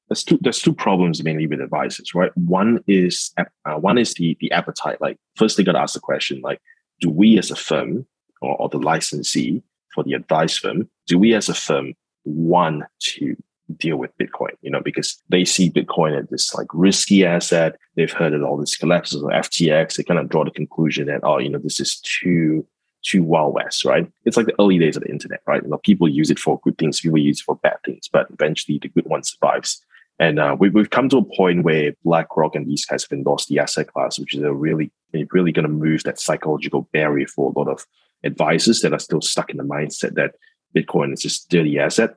[0.10, 2.32] there's two there's two problems mainly with advisors, right?
[2.38, 5.02] One is uh, one is the the appetite.
[5.02, 6.62] Like first, they got to ask the question, like,
[7.02, 8.06] do we as a firm
[8.42, 9.62] or, or the licensee
[9.94, 11.94] for the advice firm, do we as a firm
[12.24, 13.36] want to
[13.78, 14.52] deal with Bitcoin?
[14.62, 17.78] You know, because they see Bitcoin as this like risky asset.
[17.96, 19.96] They've heard of all these collapses of FTX.
[19.96, 22.66] They kind of draw the conclusion that oh, you know, this is too
[23.04, 24.10] too wild west, right?
[24.26, 25.64] It's like the early days of the internet, right?
[25.64, 28.28] You know, people use it for good things, people use it for bad things, but
[28.32, 29.84] eventually the good one survives.
[30.20, 33.50] And uh, we, have come to a point where BlackRock and these guys have endorsed
[33.50, 34.92] the asset class, which is a really,
[35.32, 37.86] really going to move that psychological barrier for a lot of
[38.24, 40.36] advisors that are still stuck in the mindset that
[40.76, 42.16] Bitcoin is just a dirty asset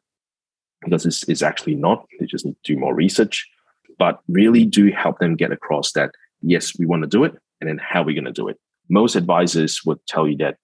[0.83, 2.07] because it's, it's actually not.
[2.19, 3.47] They just need to do more research,
[3.99, 6.11] but really do help them get across that,
[6.41, 7.35] yes, we want to do it.
[7.61, 8.59] And then how we're we going to do it?
[8.89, 10.57] Most advisors would tell you that,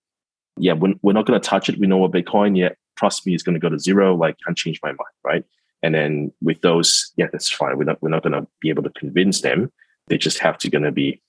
[0.59, 1.79] yeah, we're, we're not going to touch it.
[1.79, 4.17] We know what Bitcoin, yeah, trust me, it's going to go to zero.
[4.17, 5.45] Like, can't change my mind, right?
[5.87, 7.79] And then with those, yeah, that's fine.
[7.79, 9.71] We're not we're not going to be able to convince them.
[10.09, 11.23] They just have to going to be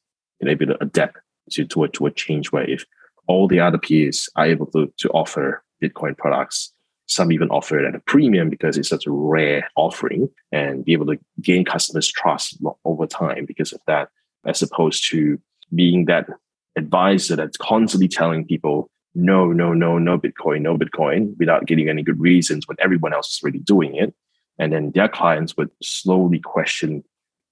[0.44, 1.18] able to adapt
[1.52, 2.84] to to a, to a change where if
[3.28, 6.74] all the other peers are able to to offer Bitcoin products,
[7.06, 10.94] some even offer it at a premium because it's such a rare offering, and be
[10.94, 14.10] able to gain customers' trust over time because of that,
[14.48, 15.40] as opposed to
[15.76, 16.28] being that
[16.76, 22.02] advisor that's constantly telling people no, no, no, no Bitcoin, no Bitcoin, without getting any
[22.02, 24.16] good reasons when everyone else is already doing it.
[24.60, 27.04] And then their clients would slowly question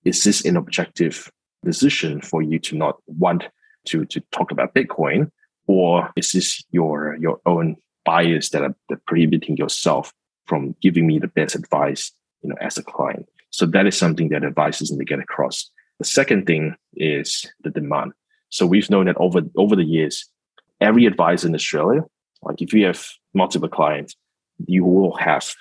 [0.03, 1.31] is this an objective
[1.63, 3.45] decision for you to not want
[3.85, 5.31] to, to talk about Bitcoin?
[5.67, 10.13] Or is this your, your own bias that are that prohibiting yourself
[10.45, 13.25] from giving me the best advice, you know, as a client?
[13.49, 15.71] So that is something that advisors need to get across.
[15.99, 18.11] The second thing is the demand.
[18.49, 20.29] So we've known that over over the years,
[20.81, 22.01] every advisor in Australia,
[22.43, 24.15] like if you have multiple clients,
[24.67, 25.55] you will have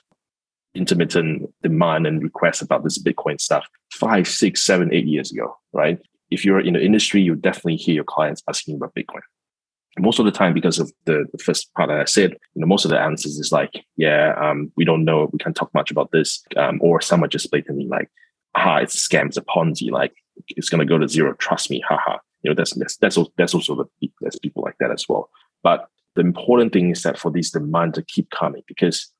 [0.75, 5.99] intermittent demand and requests about this Bitcoin stuff five, six, seven, eight years ago, right?
[6.31, 9.21] If you're in the industry, you definitely hear your clients asking about Bitcoin.
[9.99, 12.67] Most of the time, because of the, the first part that I said, you know,
[12.67, 15.93] most of the answers is like, yeah, um, we don't know, we can't talk much
[15.93, 18.11] about this, um, or someone just blatantly like,
[18.57, 20.13] ah, it's a scam, it's a Ponzi, like
[20.49, 22.19] it's gonna go to zero, trust me, haha.
[22.43, 25.31] You know, that's that's that's also, that's also the there's people like that as well.
[25.63, 29.13] But the important thing is that for these demand to keep coming because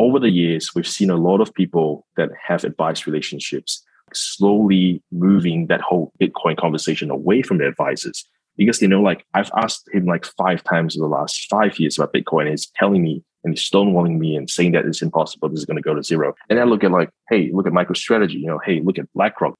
[0.00, 3.84] over the years, we've seen a lot of people that have advice relationships
[4.14, 9.50] slowly moving that whole Bitcoin conversation away from their advisors because they know, like, I've
[9.56, 13.02] asked him like five times in the last five years about Bitcoin, and he's telling
[13.02, 15.94] me and he's stonewalling me and saying that it's impossible, this is going to go
[15.94, 16.34] to zero.
[16.48, 19.54] And I look at like, hey, look at MicroStrategy, you know, hey, look at BlackRock,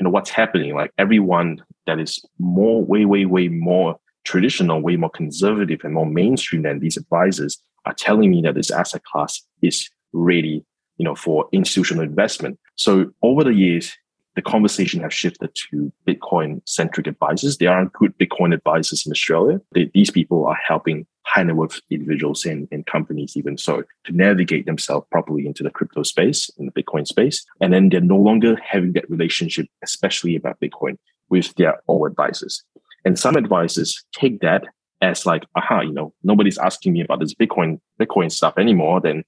[0.00, 0.74] you know, what's happening?
[0.74, 6.06] Like everyone that is more, way, way, way more traditional, way more conservative and more
[6.06, 10.64] mainstream than these advisors are telling me that this asset class is ready,
[10.96, 12.58] you know, for institutional investment.
[12.76, 13.92] So over the years,
[14.34, 17.58] the conversation has shifted to Bitcoin centric advisors.
[17.58, 19.60] There are good Bitcoin advisors in Australia.
[19.72, 24.12] They, these people are helping high net worth individuals and, and companies, even so, to
[24.12, 27.44] navigate themselves properly into the crypto space, in the Bitcoin space.
[27.60, 32.62] And then they're no longer having that relationship, especially about Bitcoin, with their old advisors.
[33.04, 34.64] And some advisors take that
[35.02, 39.24] as like, aha, you know, nobody's asking me about this Bitcoin, Bitcoin stuff anymore, then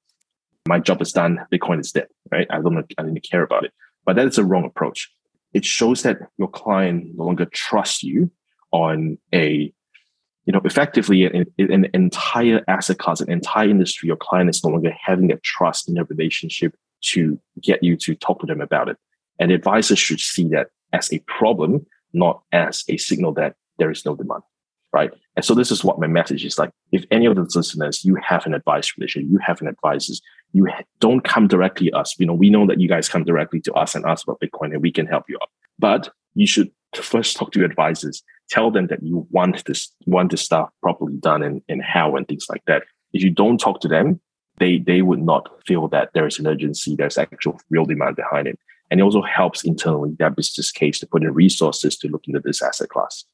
[0.67, 1.41] my job is done.
[1.53, 2.47] Bitcoin is dead, right?
[2.51, 3.73] I don't, I don't care about it.
[4.05, 5.11] But that is a wrong approach.
[5.53, 8.31] It shows that your client no longer trusts you
[8.73, 9.73] on a
[10.47, 14.71] you know, effectively an, an, entire asset class, an entire industry, your client is no
[14.71, 18.89] longer having that trust in their relationship to get you to talk to them about
[18.89, 18.97] it.
[19.41, 24.05] And advisors should see that as a problem, not as a signal that there is
[24.05, 24.43] no demand.
[24.93, 25.11] Right.
[25.35, 26.71] And so this is what my message is like.
[26.93, 30.69] If any of the listeners, you have an advice relationship, you have an advisors, you
[31.01, 32.15] don't come directly us.
[32.19, 34.73] You know, we know that you guys come directly to us and ask about Bitcoin
[34.73, 35.51] and we can help you out.
[35.79, 40.31] But you should first talk to your advisors tell them that you want this want
[40.31, 43.81] this stuff properly done and, and how and things like that if you don't talk
[43.81, 44.21] to them
[44.59, 48.47] they they would not feel that there is an urgency there's actual real demand behind
[48.47, 48.59] it
[48.91, 52.41] and it also helps internally that business case to put in resources to look into
[52.41, 53.25] this asset class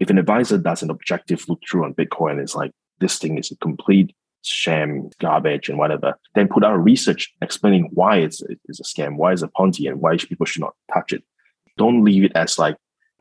[0.00, 3.50] if an advisor does an objective look through on bitcoin it's like this thing is
[3.50, 8.84] a complete sham garbage and whatever then put out research explaining why it's, it's a
[8.84, 11.22] scam why it's a ponzi and why people should not touch it
[11.76, 12.76] don't leave it as like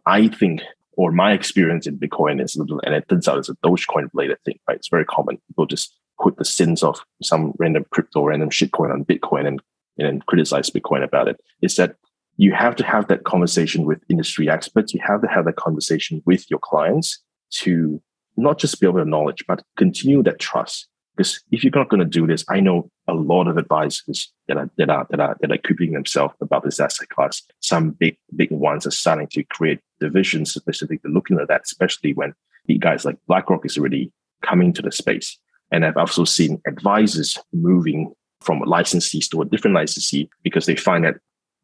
[0.08, 0.62] I think,
[0.94, 4.58] or my experience in Bitcoin is, and it turns out it's a Dogecoin related thing,
[4.68, 4.78] right?
[4.78, 5.38] It's very common.
[5.50, 9.62] People just put the sins of some random crypto, random shitcoin on Bitcoin and,
[10.00, 11.40] and criticize Bitcoin about it.
[11.62, 11.98] Is that
[12.38, 14.94] you have to have that conversation with industry experts.
[14.94, 17.20] You have to have that conversation with your clients
[17.50, 18.02] to
[18.38, 20.88] not just build their knowledge, but continue that trust.
[21.16, 24.58] Because if you're not going to do this, I know a lot of advisors that
[24.58, 27.42] are that are that are that are keeping themselves about this asset class.
[27.60, 32.36] Some big big ones are starting to create divisions specifically looking at that, especially when
[32.68, 34.12] the guys like BlackRock is already
[34.44, 35.40] coming to the space.
[35.72, 41.04] And I've also seen advisors moving from licensees to a different licensee because they find
[41.04, 41.16] that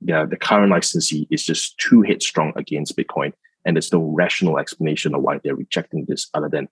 [0.06, 3.34] yeah, the current licensee is just too headstrong against Bitcoin.
[3.66, 6.68] And there's no rational explanation of why they're rejecting this other than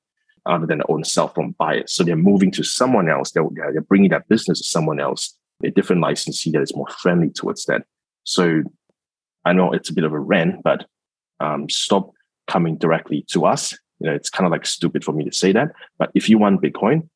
[0.46, 1.94] other than their own self from bias.
[1.94, 3.32] So they're moving to someone else.
[3.32, 7.30] They're, they're bringing that business to someone else, a different licensee that is more friendly
[7.30, 7.84] towards that.
[8.24, 8.63] So
[9.46, 10.86] I know it's a bit of a rant, but
[11.39, 12.12] um, stop
[12.48, 13.78] coming directly to us.
[14.00, 15.74] You know, it's kind of like stupid for me to say that.
[16.00, 17.08] But if you want Bitcoin,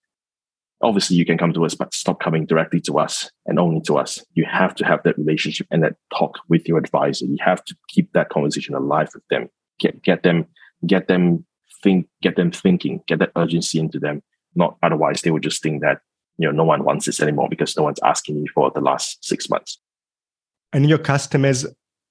[0.81, 3.97] obviously you can come to us, but stop coming directly to us and only to
[3.97, 4.23] us.
[4.33, 7.25] You have to have that relationship and that talk with your advisor.
[7.25, 9.49] You have to keep that conversation alive with them.
[9.79, 10.47] Get get them
[10.85, 11.45] get them
[11.83, 14.21] think, get them thinking, get that urgency into them.
[14.55, 15.99] Not otherwise, they will just think that
[16.37, 19.23] you know no one wants this anymore because no one's asking me for the last
[19.23, 19.79] six months.
[20.73, 21.65] And your customers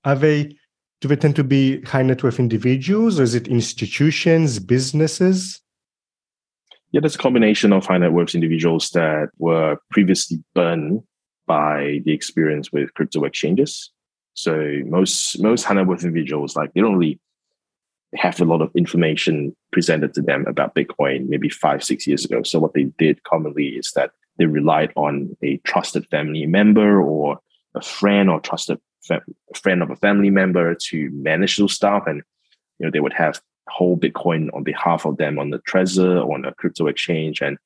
[0.05, 0.57] are they?
[1.01, 5.61] Do they tend to be high net worth individuals, or is it institutions, businesses?
[6.95, 11.03] Yeah, there's a combination of high net worth individuals that were previously burned
[11.45, 13.91] by the experience with crypto exchanges.
[14.35, 17.19] So most most high net worth individuals, like they don't really
[18.15, 22.45] have a lot of information presented to them about Bitcoin maybe five, six years ago.
[22.45, 27.41] So what they did commonly is that they relied on a trusted family member or
[27.75, 29.25] a friend or trusted fa-
[29.57, 32.05] friend of a family member to manage those stuff.
[32.07, 32.23] And
[32.79, 36.35] you know, they would have whole Bitcoin on behalf of them on the Trezor or
[36.35, 37.41] on a crypto exchange.
[37.41, 37.59] And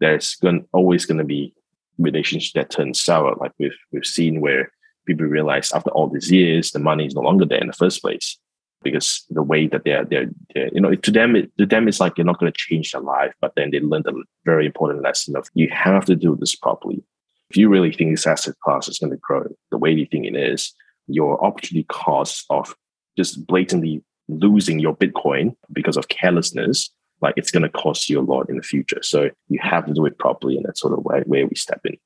[0.00, 1.54] there's going always going to be
[1.98, 4.70] relationships that turn sour, like we've we've seen where
[5.06, 8.02] people realize after all these years the money is no longer there in the first
[8.02, 8.38] place
[8.82, 11.98] because the way that they're, they're, they're you know, to them, it, to them, it's
[11.98, 14.12] like you're not going to change their life, but then they learned a
[14.44, 17.02] very important lesson of you have to do this properly.
[17.50, 20.26] If you really think this asset class is going to grow the way you think
[20.26, 20.72] it is,
[21.08, 22.74] your opportunity cost of
[23.16, 28.22] just blatantly losing your Bitcoin because of carelessness, like it's going to cost you a
[28.22, 29.02] lot in the future.
[29.02, 31.80] So you have to do it properly, and that's sort of where, where we step
[31.84, 31.96] in.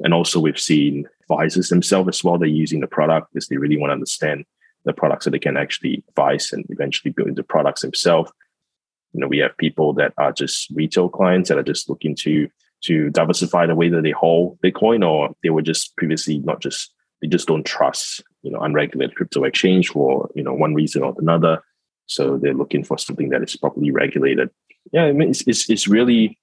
[0.00, 2.38] And also, we've seen advisors themselves as well.
[2.38, 4.44] They're using the product because they really want to understand
[4.84, 8.32] the products that they can actually advise and eventually build into products themselves.
[9.12, 12.48] You know, we have people that are just retail clients that are just looking to
[12.84, 16.92] to diversify the way that they hold Bitcoin, or they were just previously not just
[17.20, 21.14] they just don't trust you know unregulated crypto exchange for you know one reason or
[21.18, 21.62] another.
[22.06, 24.50] So they're looking for something that is properly regulated.
[24.92, 26.38] Yeah, I mean it's it's, it's really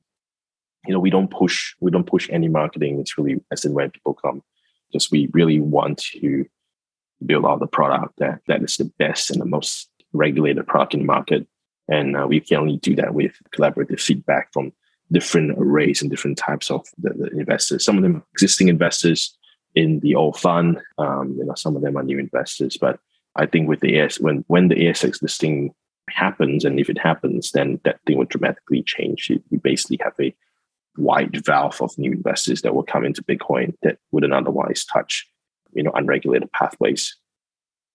[0.87, 2.99] you know we don't push we don't push any marketing.
[2.99, 4.41] It's really as and when people come,
[4.91, 6.45] just we really want to
[7.25, 11.01] build out the product that, that is the best and the most regulated product in
[11.01, 11.47] the market.
[11.87, 14.71] And uh, we can only do that with collaborative feedback from
[15.11, 17.83] different arrays and different types of the, the investors.
[17.83, 19.37] Some of them existing investors
[19.75, 20.79] in the old fund.
[20.97, 22.77] Um, you know, some of them are new investors.
[22.79, 22.99] But
[23.35, 25.73] I think with the AS when when the ASX listing
[26.09, 29.31] happens, and if it happens, then that thing would dramatically change.
[29.49, 30.33] We basically have a
[30.97, 35.27] wide valve of new investors that will come into Bitcoin that wouldn't otherwise touch,
[35.73, 37.15] you know, unregulated pathways.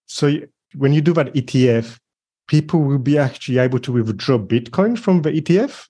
[0.07, 0.33] So
[0.77, 1.99] when you do that ETF,
[2.47, 5.89] people will be actually able to withdraw Bitcoin from the ETF?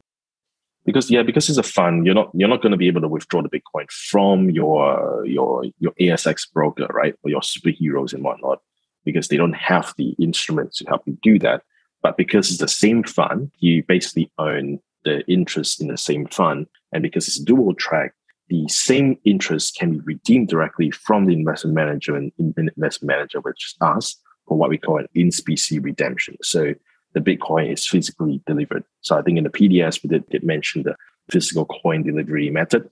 [0.84, 3.08] Because yeah, because it's a fund, you're not you're not going to be able to
[3.08, 8.60] withdraw the Bitcoin from your your your ASX broker, right, or your superheroes and whatnot,
[9.04, 11.62] because they don't have the instruments to help you do that.
[12.02, 16.66] But because it's the same fund, you basically own the interest in the same fund,
[16.92, 18.12] and because it's dual track,
[18.48, 23.72] the same interest can be redeemed directly from the investment manager and investment manager, which
[23.72, 24.16] is us,
[24.46, 26.36] for what we call an in specie redemption.
[26.42, 26.74] So
[27.14, 28.84] the Bitcoin is physically delivered.
[29.00, 30.96] So I think in the PDS we did, did mention the
[31.30, 32.90] physical coin delivery method.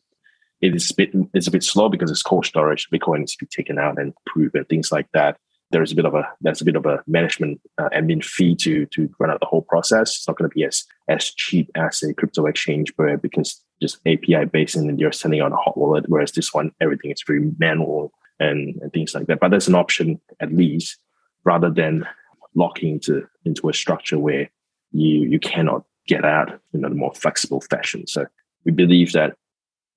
[0.61, 2.89] It is a bit it's a bit slow because it's cold storage.
[2.91, 5.37] Bitcoin needs to be taken out and approved and things like that.
[5.70, 8.87] There's a bit of a there's a bit of a management uh, admin fee to
[8.87, 10.16] to run out the whole process.
[10.16, 13.99] It's not going to be as as cheap as a crypto exchange where because just
[14.07, 16.05] API based and you're sending out a hot wallet.
[16.07, 19.41] Whereas this one, everything is very manual and, and things like that.
[19.41, 20.99] But there's an option at least
[21.45, 22.07] rather than
[22.55, 24.51] locking into into a structure where
[24.93, 28.07] you you cannot get out in a more flexible fashion.
[28.07, 28.26] So
[28.64, 29.36] we believe that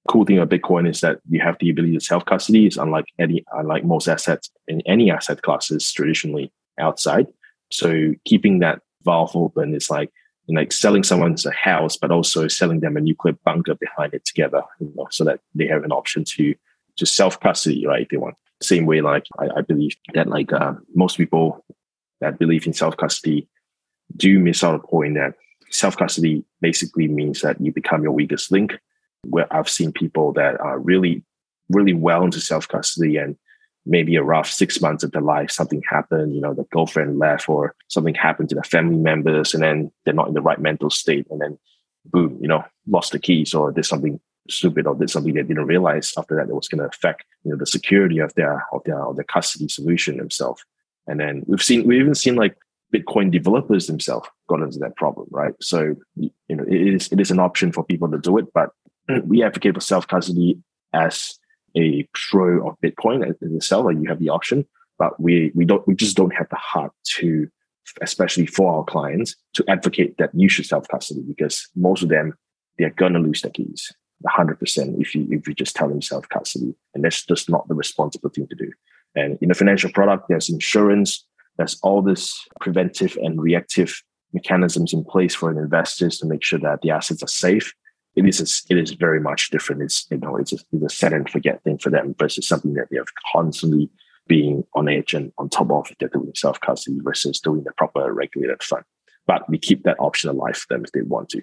[0.07, 2.65] cool thing about Bitcoin is that you have the ability to self custody.
[2.65, 7.27] It's unlike any unlike most assets in any asset classes traditionally outside.
[7.71, 10.11] So keeping that valve open is like
[10.47, 14.13] you know, like selling someone's a house, but also selling them a nuclear bunker behind
[14.13, 16.55] it together, you know, so that they have an option to
[16.97, 18.03] to self custody, right?
[18.03, 21.65] If they want same way, like I, I believe that like uh, most people
[22.25, 23.47] that believe in self custody
[24.15, 25.35] do miss out a point that
[25.69, 28.73] self custody basically means that you become your weakest link.
[29.23, 31.23] Where I've seen people that are really,
[31.69, 33.37] really well into self custody and
[33.85, 37.47] maybe a rough six months of their life, something happened, you know, the girlfriend left
[37.47, 40.89] or something happened to their family members, and then they're not in the right mental
[40.89, 41.57] state, and then
[42.05, 44.19] boom, you know, lost the keys or did something
[44.49, 47.51] stupid or did something they didn't realize after that it was going to affect you
[47.51, 50.63] know the security of their of their of their custody solution themselves.
[51.07, 52.55] And then we've seen we've even seen like
[52.93, 55.53] Bitcoin developers themselves got into that problem, right?
[55.61, 58.69] So you know it is it is an option for people to do it, but
[59.09, 59.25] mm.
[59.25, 60.59] we advocate for self custody
[60.93, 61.37] as
[61.75, 63.91] a pro of Bitcoin as a seller.
[63.91, 64.65] You have the option,
[64.97, 67.47] but we we don't we just don't have the heart to,
[68.01, 72.37] especially for our clients, to advocate that you should self custody because most of them
[72.77, 73.91] they're gonna lose their keys.
[74.25, 77.73] 100% if you if you just tell them self custody and that's just not the
[77.75, 78.71] responsible thing to do
[79.15, 81.25] and in a financial product there's insurance
[81.57, 84.01] there's all this preventive and reactive
[84.33, 87.73] mechanisms in place for investors to make sure that the assets are safe.
[88.15, 89.81] It is a, it is very much different.
[89.81, 92.73] It's you know it's a, it's a set and forget thing for them versus something
[92.73, 93.89] that they have constantly
[94.27, 98.13] being on edge and on top of they're doing self custody versus doing the proper
[98.13, 98.83] regulated fund.
[99.27, 101.41] But we keep that option alive for them if they want to.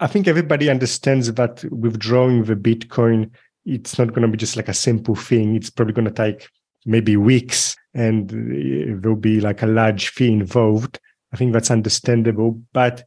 [0.00, 3.30] I think everybody understands that withdrawing the Bitcoin,
[3.64, 5.54] it's not going to be just like a simple thing.
[5.54, 6.48] It's probably going to take
[6.86, 8.28] maybe weeks and
[9.02, 10.98] there'll be like a large fee involved.
[11.32, 12.60] I think that's understandable.
[12.72, 13.04] But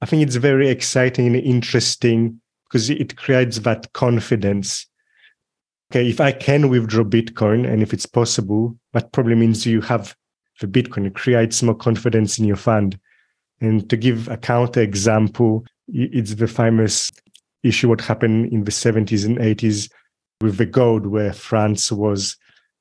[0.00, 4.86] I think it's very exciting and interesting because it creates that confidence.
[5.90, 10.14] Okay, if I can withdraw Bitcoin and if it's possible, that probably means you have
[10.60, 11.06] the Bitcoin.
[11.06, 12.98] It creates more confidence in your fund.
[13.60, 17.10] And to give a counter example, it's the famous
[17.62, 19.90] issue what happened in the 70s and 80s
[20.40, 22.36] with the gold, where France was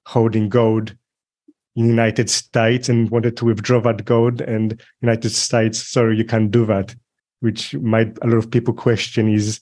[0.10, 0.96] holding gold
[1.76, 6.52] in United States and wanted to withdraw that gold, and United States, sorry, you can't
[6.52, 6.96] do that,
[7.40, 9.62] which might a lot of people question is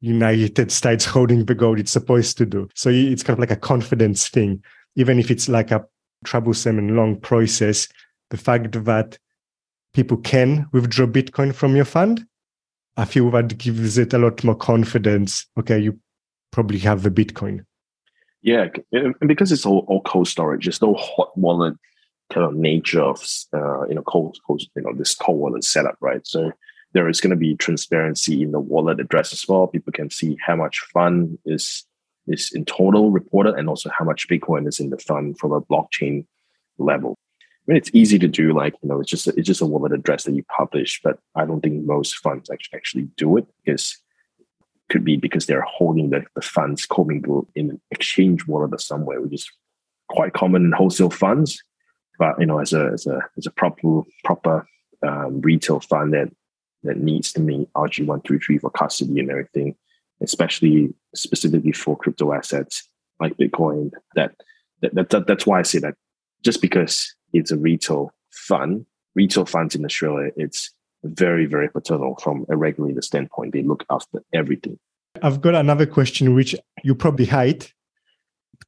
[0.00, 2.68] United States holding the gold it's supposed to do.
[2.74, 4.62] So it's kind of like a confidence thing,
[4.94, 5.84] even if it's like a
[6.24, 7.88] troublesome and long process.
[8.30, 9.18] The fact that
[9.94, 12.26] people can withdraw Bitcoin from your fund
[12.96, 15.46] I feel that gives it a lot more confidence.
[15.58, 15.98] Okay, you
[16.50, 17.65] probably have the Bitcoin.
[18.46, 21.74] Yeah, and because it's all, all cold storage, there's no hot wallet
[22.32, 23.20] kind of nature of
[23.52, 26.24] uh, you know cold, cold you know this cold wallet setup, right?
[26.24, 26.52] So
[26.92, 29.66] there is going to be transparency in the wallet address as well.
[29.66, 31.84] People can see how much fund is
[32.28, 35.60] is in total reported, and also how much Bitcoin is in the fund from a
[35.60, 36.24] blockchain
[36.78, 37.18] level.
[37.42, 38.52] I mean, it's easy to do.
[38.52, 41.18] Like you know, it's just a, it's just a wallet address that you publish, but
[41.34, 44.00] I don't think most funds actually actually do it because
[44.88, 49.20] could be because they're holding the, the funds commingled in an exchange wallet or somewhere,
[49.20, 49.50] which is
[50.08, 51.62] quite common in wholesale funds.
[52.18, 54.66] But you know, as a as a as a proper proper
[55.06, 56.30] um, retail fund that
[56.84, 59.76] that needs to meet RG one three three for custody and everything,
[60.22, 62.88] especially specifically for crypto assets
[63.20, 63.90] like Bitcoin.
[64.14, 64.34] That
[64.82, 65.94] that, that, that that's why I say that
[66.42, 70.72] just because it's a retail fund retail funds in Australia, it's
[71.06, 73.52] very, very paternal from a regulator standpoint.
[73.52, 74.78] They look after everything.
[75.22, 77.72] I've got another question, which you probably hate.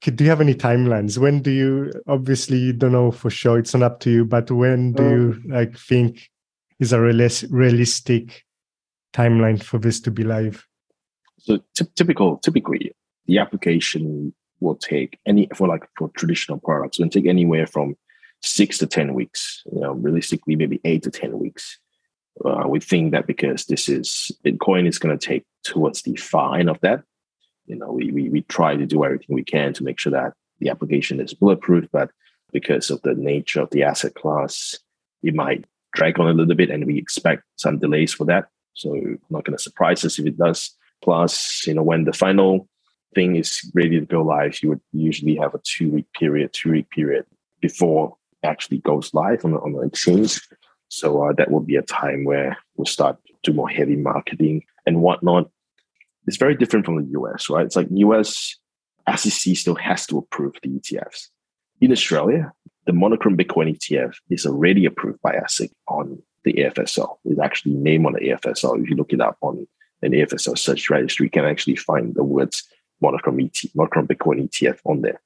[0.01, 1.19] Do you have any timelines?
[1.19, 1.93] When do you?
[2.07, 3.59] Obviously, you don't know for sure.
[3.59, 4.25] It's not up to you.
[4.25, 6.29] But when do you um, like think
[6.79, 8.45] is a realistic
[9.13, 10.67] timeline for this to be live?
[11.39, 12.93] So t- typical, typically,
[13.27, 17.97] the application will take any for like for traditional products will take anywhere from
[18.43, 19.63] six to ten weeks.
[19.73, 21.79] You know, realistically, maybe eight to ten weeks.
[22.45, 26.69] Uh, we think that because this is Bitcoin is going to take towards the fine
[26.69, 27.03] of that.
[27.67, 30.33] You know, we, we we try to do everything we can to make sure that
[30.61, 32.11] the application is bulletproof, but
[32.53, 34.79] because of the nature of the asset class,
[35.23, 38.47] it might drag on a little bit, and we expect some delays for that.
[38.75, 38.95] So,
[39.31, 40.77] not going to surprise us if it does.
[41.03, 42.69] Plus, you know, when the final
[43.15, 46.73] thing is ready to go live, you would usually have a two week period, two
[46.73, 47.25] week period
[47.61, 50.41] before actually goes live on the, on the exchange.
[50.99, 54.65] So uh, that will be a time where we'll start to do more heavy marketing
[54.87, 55.51] and whatnot.
[56.27, 57.65] It's very different from the US, right?
[57.65, 58.57] It's like US
[59.17, 61.29] SEC still has to approve the ETFs.
[61.81, 62.53] In Australia,
[62.87, 67.19] the monochrome Bitcoin ETF is already approved by ASIC on the AFSL.
[67.25, 68.83] It's actually named on the AFSL.
[68.83, 69.67] If you look it up on
[70.03, 72.65] an AFSL search registry, you can actually find the words
[73.01, 75.21] monochrome, ETF, monochrome Bitcoin ETF on there.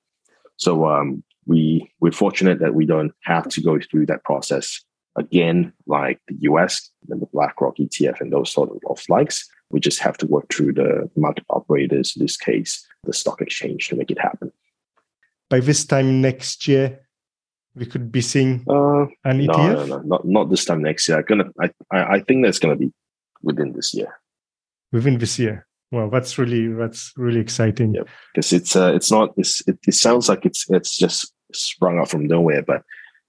[0.56, 4.80] So um, we we're fortunate that we don't have to go through that process
[5.16, 9.48] again, like the US and the BlackRock ETF and those sort of likes.
[9.70, 13.88] We just have to work through the market operators, in this case, the stock exchange,
[13.88, 14.52] to make it happen.
[15.48, 17.00] By this time next year,
[17.74, 19.56] we could be seeing uh, an ETF.
[19.56, 21.18] No, no, no, not not this time next year.
[21.18, 22.92] I'm gonna, I, I think that's gonna be
[23.42, 24.12] within this year.
[24.92, 25.66] Within this year.
[25.90, 27.94] Well, that's really that's really exciting.
[27.94, 28.02] Yeah,
[28.32, 32.08] because it's uh, it's not it's it, it sounds like it's it's just sprung out
[32.08, 32.82] from nowhere, but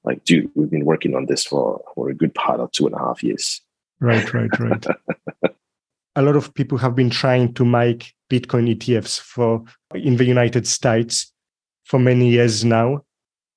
[0.03, 2.95] like, dude, we've been working on this for for a good part of two and
[2.95, 3.61] a half years.
[3.99, 4.85] Right, right, right.
[6.15, 10.67] a lot of people have been trying to make Bitcoin ETFs for in the United
[10.67, 11.31] States
[11.85, 13.03] for many years now,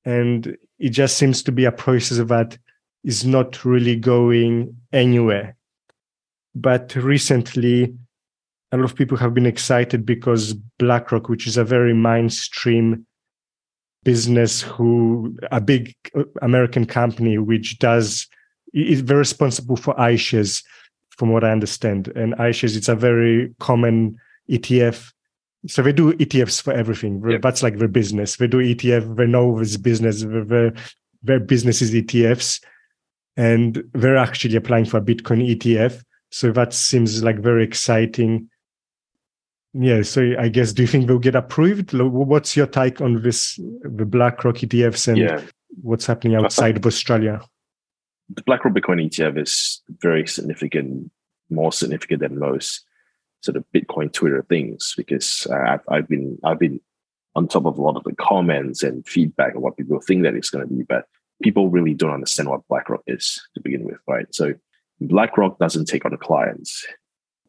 [0.04, 2.58] and it just seems to be a process that
[3.04, 5.56] is not really going anywhere.
[6.54, 7.94] But recently,
[8.72, 13.06] a lot of people have been excited because BlackRock, which is a very mainstream
[14.06, 18.28] business, who a big uh, American company which does
[18.72, 20.62] is very responsible for iShares,
[21.10, 22.08] from what I understand.
[22.14, 24.16] And iShares, it's a very common
[24.48, 25.12] ETF.
[25.66, 27.20] So they do ETFs for everything.
[27.28, 27.42] Yep.
[27.42, 28.36] That's like their business.
[28.36, 29.16] They do ETF.
[29.16, 30.22] They know this business.
[30.22, 30.72] Their,
[31.24, 32.62] their business is ETFs,
[33.36, 36.04] and they're actually applying for a Bitcoin ETF.
[36.30, 38.48] So that seems like very exciting
[39.78, 41.92] yeah, so I guess do you think they'll get approved?
[41.92, 45.42] What's your take on this, the BlackRock ETFs, and yeah.
[45.82, 46.46] what's happening uh-huh.
[46.46, 47.40] outside of Australia?
[48.34, 51.10] The BlackRock Bitcoin ETF is very significant,
[51.50, 52.84] more significant than most
[53.42, 56.80] sort of Bitcoin Twitter things because uh, I've, I've been I've been
[57.34, 60.34] on top of a lot of the comments and feedback of what people think that
[60.34, 61.04] it's going to be, but
[61.42, 64.26] people really don't understand what BlackRock is to begin with, right?
[64.34, 64.54] So
[65.00, 66.86] BlackRock doesn't take on the clients.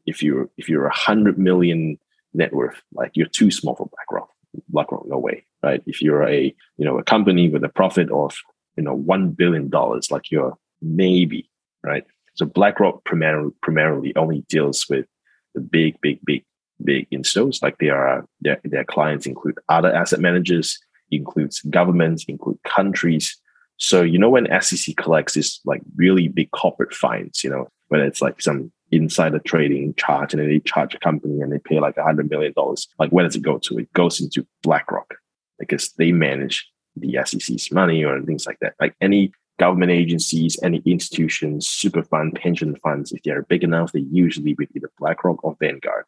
[0.06, 1.98] If you're if you're a hundred million
[2.34, 2.82] net worth.
[2.94, 4.30] Like you're too small for BlackRock.
[4.70, 5.84] BlackRock, no way, right?
[5.86, 8.36] If you're a you know a company with a profit of
[8.76, 11.50] you know one billion dollars, like you're maybe
[11.84, 12.06] right.
[12.36, 15.06] So BlackRock primarily primarily only deals with
[15.54, 16.46] the big, big, big,
[16.84, 17.62] big installs.
[17.62, 20.80] Like they are their their clients include other asset managers,
[21.12, 23.36] includes governments, include countries.
[23.78, 28.02] So you know when SEC collects this like really big corporate fines, you know, when
[28.02, 31.98] it's like some insider trading charge and they charge a company and they pay like
[31.98, 32.88] a hundred million dollars.
[33.00, 33.80] Like where does it go to?
[33.80, 35.14] It goes into BlackRock
[35.60, 38.76] because they manage the SEC's money or things like that.
[38.80, 44.06] Like any government agencies, any institutions, super fund, pension funds, if they're big enough, they
[44.12, 46.06] usually with either BlackRock or Vanguard,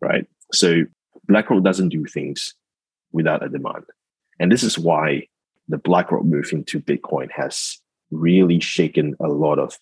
[0.00, 0.26] right?
[0.52, 0.84] So
[1.28, 2.54] BlackRock doesn't do things
[3.12, 3.84] without a demand.
[4.40, 5.26] And this is why
[5.68, 7.78] the BlackRock move into Bitcoin has
[8.10, 9.78] really shaken a lot of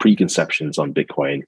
[0.00, 1.42] preconceptions on Bitcoin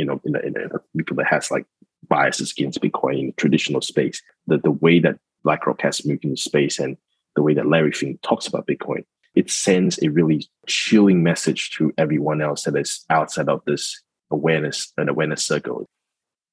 [0.00, 1.66] you know, in a, in people that has like
[2.08, 6.40] biases against Bitcoin in the traditional space, the, the way that BlackRock has moved into
[6.40, 6.96] space and
[7.36, 11.92] the way that Larry Fink talks about Bitcoin, it sends a really chilling message to
[11.98, 15.86] everyone else that is outside of this awareness and awareness circle.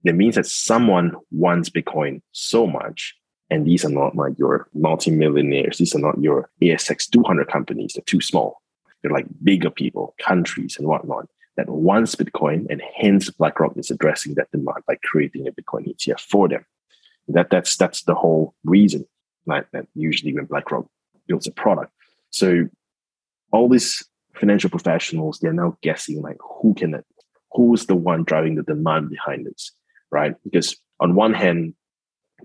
[0.03, 3.15] It means that someone wants Bitcoin so much,
[3.49, 5.77] and these are not like your multimillionaires.
[5.77, 7.93] These are not your ASX 200 companies.
[7.93, 8.61] They're too small.
[9.01, 14.35] They're like bigger people, countries, and whatnot that wants Bitcoin, and hence BlackRock is addressing
[14.35, 16.65] that demand by creating a Bitcoin ETF for them.
[17.27, 19.05] That that's that's the whole reason.
[19.45, 20.85] Like that usually when BlackRock
[21.27, 21.91] builds a product.
[22.29, 22.67] So
[23.51, 24.03] all these
[24.35, 27.05] financial professionals, they're now guessing like who can it,
[27.51, 29.71] who's the one driving the demand behind this,
[30.11, 30.35] right?
[30.43, 31.73] Because on one hand,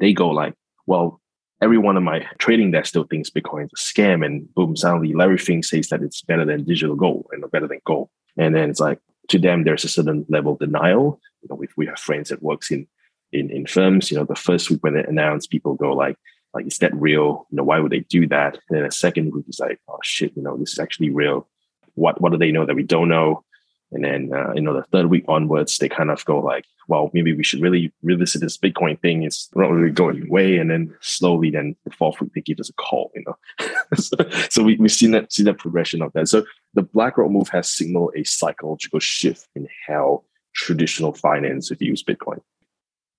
[0.00, 0.54] they go like,
[0.86, 1.20] well,
[1.60, 5.12] every one of my trading desk still thinks Bitcoin is a scam, and boom, suddenly
[5.12, 8.08] Larry Fink says that it's better than digital gold and better than gold.
[8.38, 11.20] And then it's like to them, there's a certain level of denial.
[11.42, 12.86] You know, if we have friends that works in
[13.32, 16.16] in in firms, you know, the first week when they announce, people go like,
[16.54, 17.46] like, is that real?
[17.50, 18.58] You know, why would they do that?
[18.68, 21.48] And then a second group is like, oh shit, you know, this is actually real.
[21.94, 23.44] What what do they know that we don't know?
[23.92, 27.10] And then, uh, you know, the third week onwards, they kind of go like, well,
[27.12, 29.22] maybe we should really revisit this Bitcoin thing.
[29.22, 30.56] It's not really going away.
[30.56, 33.68] And then slowly, then the fourth week, they give us a call, you know.
[33.94, 34.16] so,
[34.50, 36.28] so we, we've seen that, see that progression of that.
[36.28, 40.24] So the BlackRock move has signaled a psychological shift in how
[40.54, 42.40] traditional finance views Bitcoin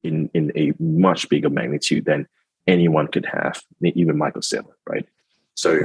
[0.03, 2.28] in, in a much bigger magnitude than
[2.67, 5.07] anyone could have, even Michael Saylor, right?
[5.55, 5.80] So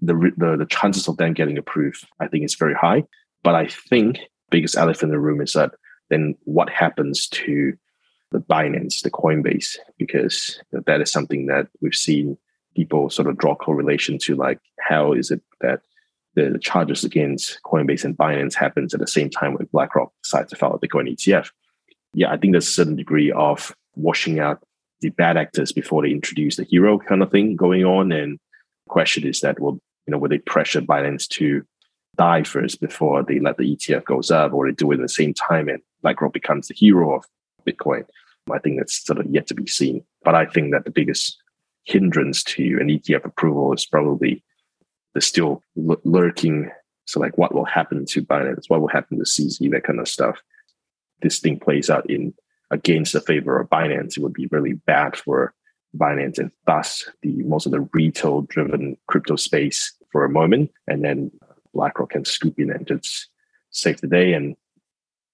[0.00, 3.04] the, the, the chances of them getting approved, I think, is very high.
[3.46, 4.18] But I think
[4.50, 5.70] biggest elephant in the room is that
[6.10, 7.74] then what happens to
[8.32, 12.36] the Binance, the Coinbase, because that is something that we've seen
[12.74, 15.82] people sort of draw correlation to like how is it that
[16.34, 20.56] the charges against Coinbase and Binance happens at the same time when BlackRock decides to
[20.56, 21.50] file a Bitcoin ETF.
[22.14, 24.60] Yeah, I think there's a certain degree of washing out
[25.02, 28.10] the bad actors before they introduce the hero kind of thing going on.
[28.10, 28.40] And
[28.86, 31.64] the question is that will you know, were they pressure Binance to
[32.16, 35.08] die first before they let the ETF goes up, or they do it at the
[35.08, 37.24] same time and BlackRock becomes the hero of
[37.66, 38.04] Bitcoin.
[38.52, 40.04] I think that's sort of yet to be seen.
[40.22, 41.36] But I think that the biggest
[41.84, 44.42] hindrance to an ETF approval is probably
[45.14, 46.70] the still lurking.
[47.06, 48.64] So, like, what will happen to Binance?
[48.68, 49.70] What will happen to CZ?
[49.70, 50.40] That kind of stuff.
[51.22, 52.34] This thing plays out in
[52.70, 54.16] against the favor of Binance.
[54.16, 55.54] It would be really bad for
[55.96, 61.30] Binance and thus the most of the retail-driven crypto space for a moment, and then
[61.76, 63.28] BlackRock can scoop in and just
[63.70, 64.56] save the day and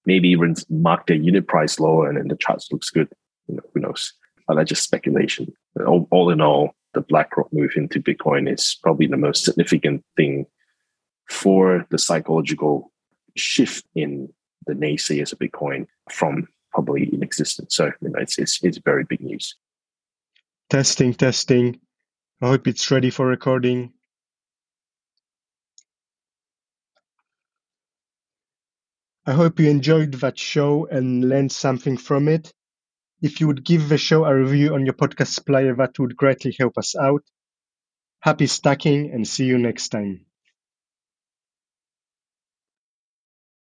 [0.05, 3.09] maybe even mark their unit price lower and then the charts looks good.
[3.47, 4.13] You know, who knows?
[4.47, 5.53] But that's just speculation.
[5.87, 10.45] All, all in all, the BlackRock move into Bitcoin is probably the most significant thing
[11.29, 12.91] for the psychological
[13.35, 14.31] shift in
[14.67, 17.75] the naysayers of Bitcoin from probably in existence.
[17.75, 19.55] So you know, it's, it's it's very big news.
[20.69, 21.79] Testing, testing.
[22.41, 23.93] I hope it's ready for recording.
[29.25, 32.53] I hope you enjoyed that show and learned something from it.
[33.21, 36.55] If you would give the show a review on your podcast player, that would greatly
[36.59, 37.23] help us out.
[38.21, 40.25] Happy stacking and see you next time.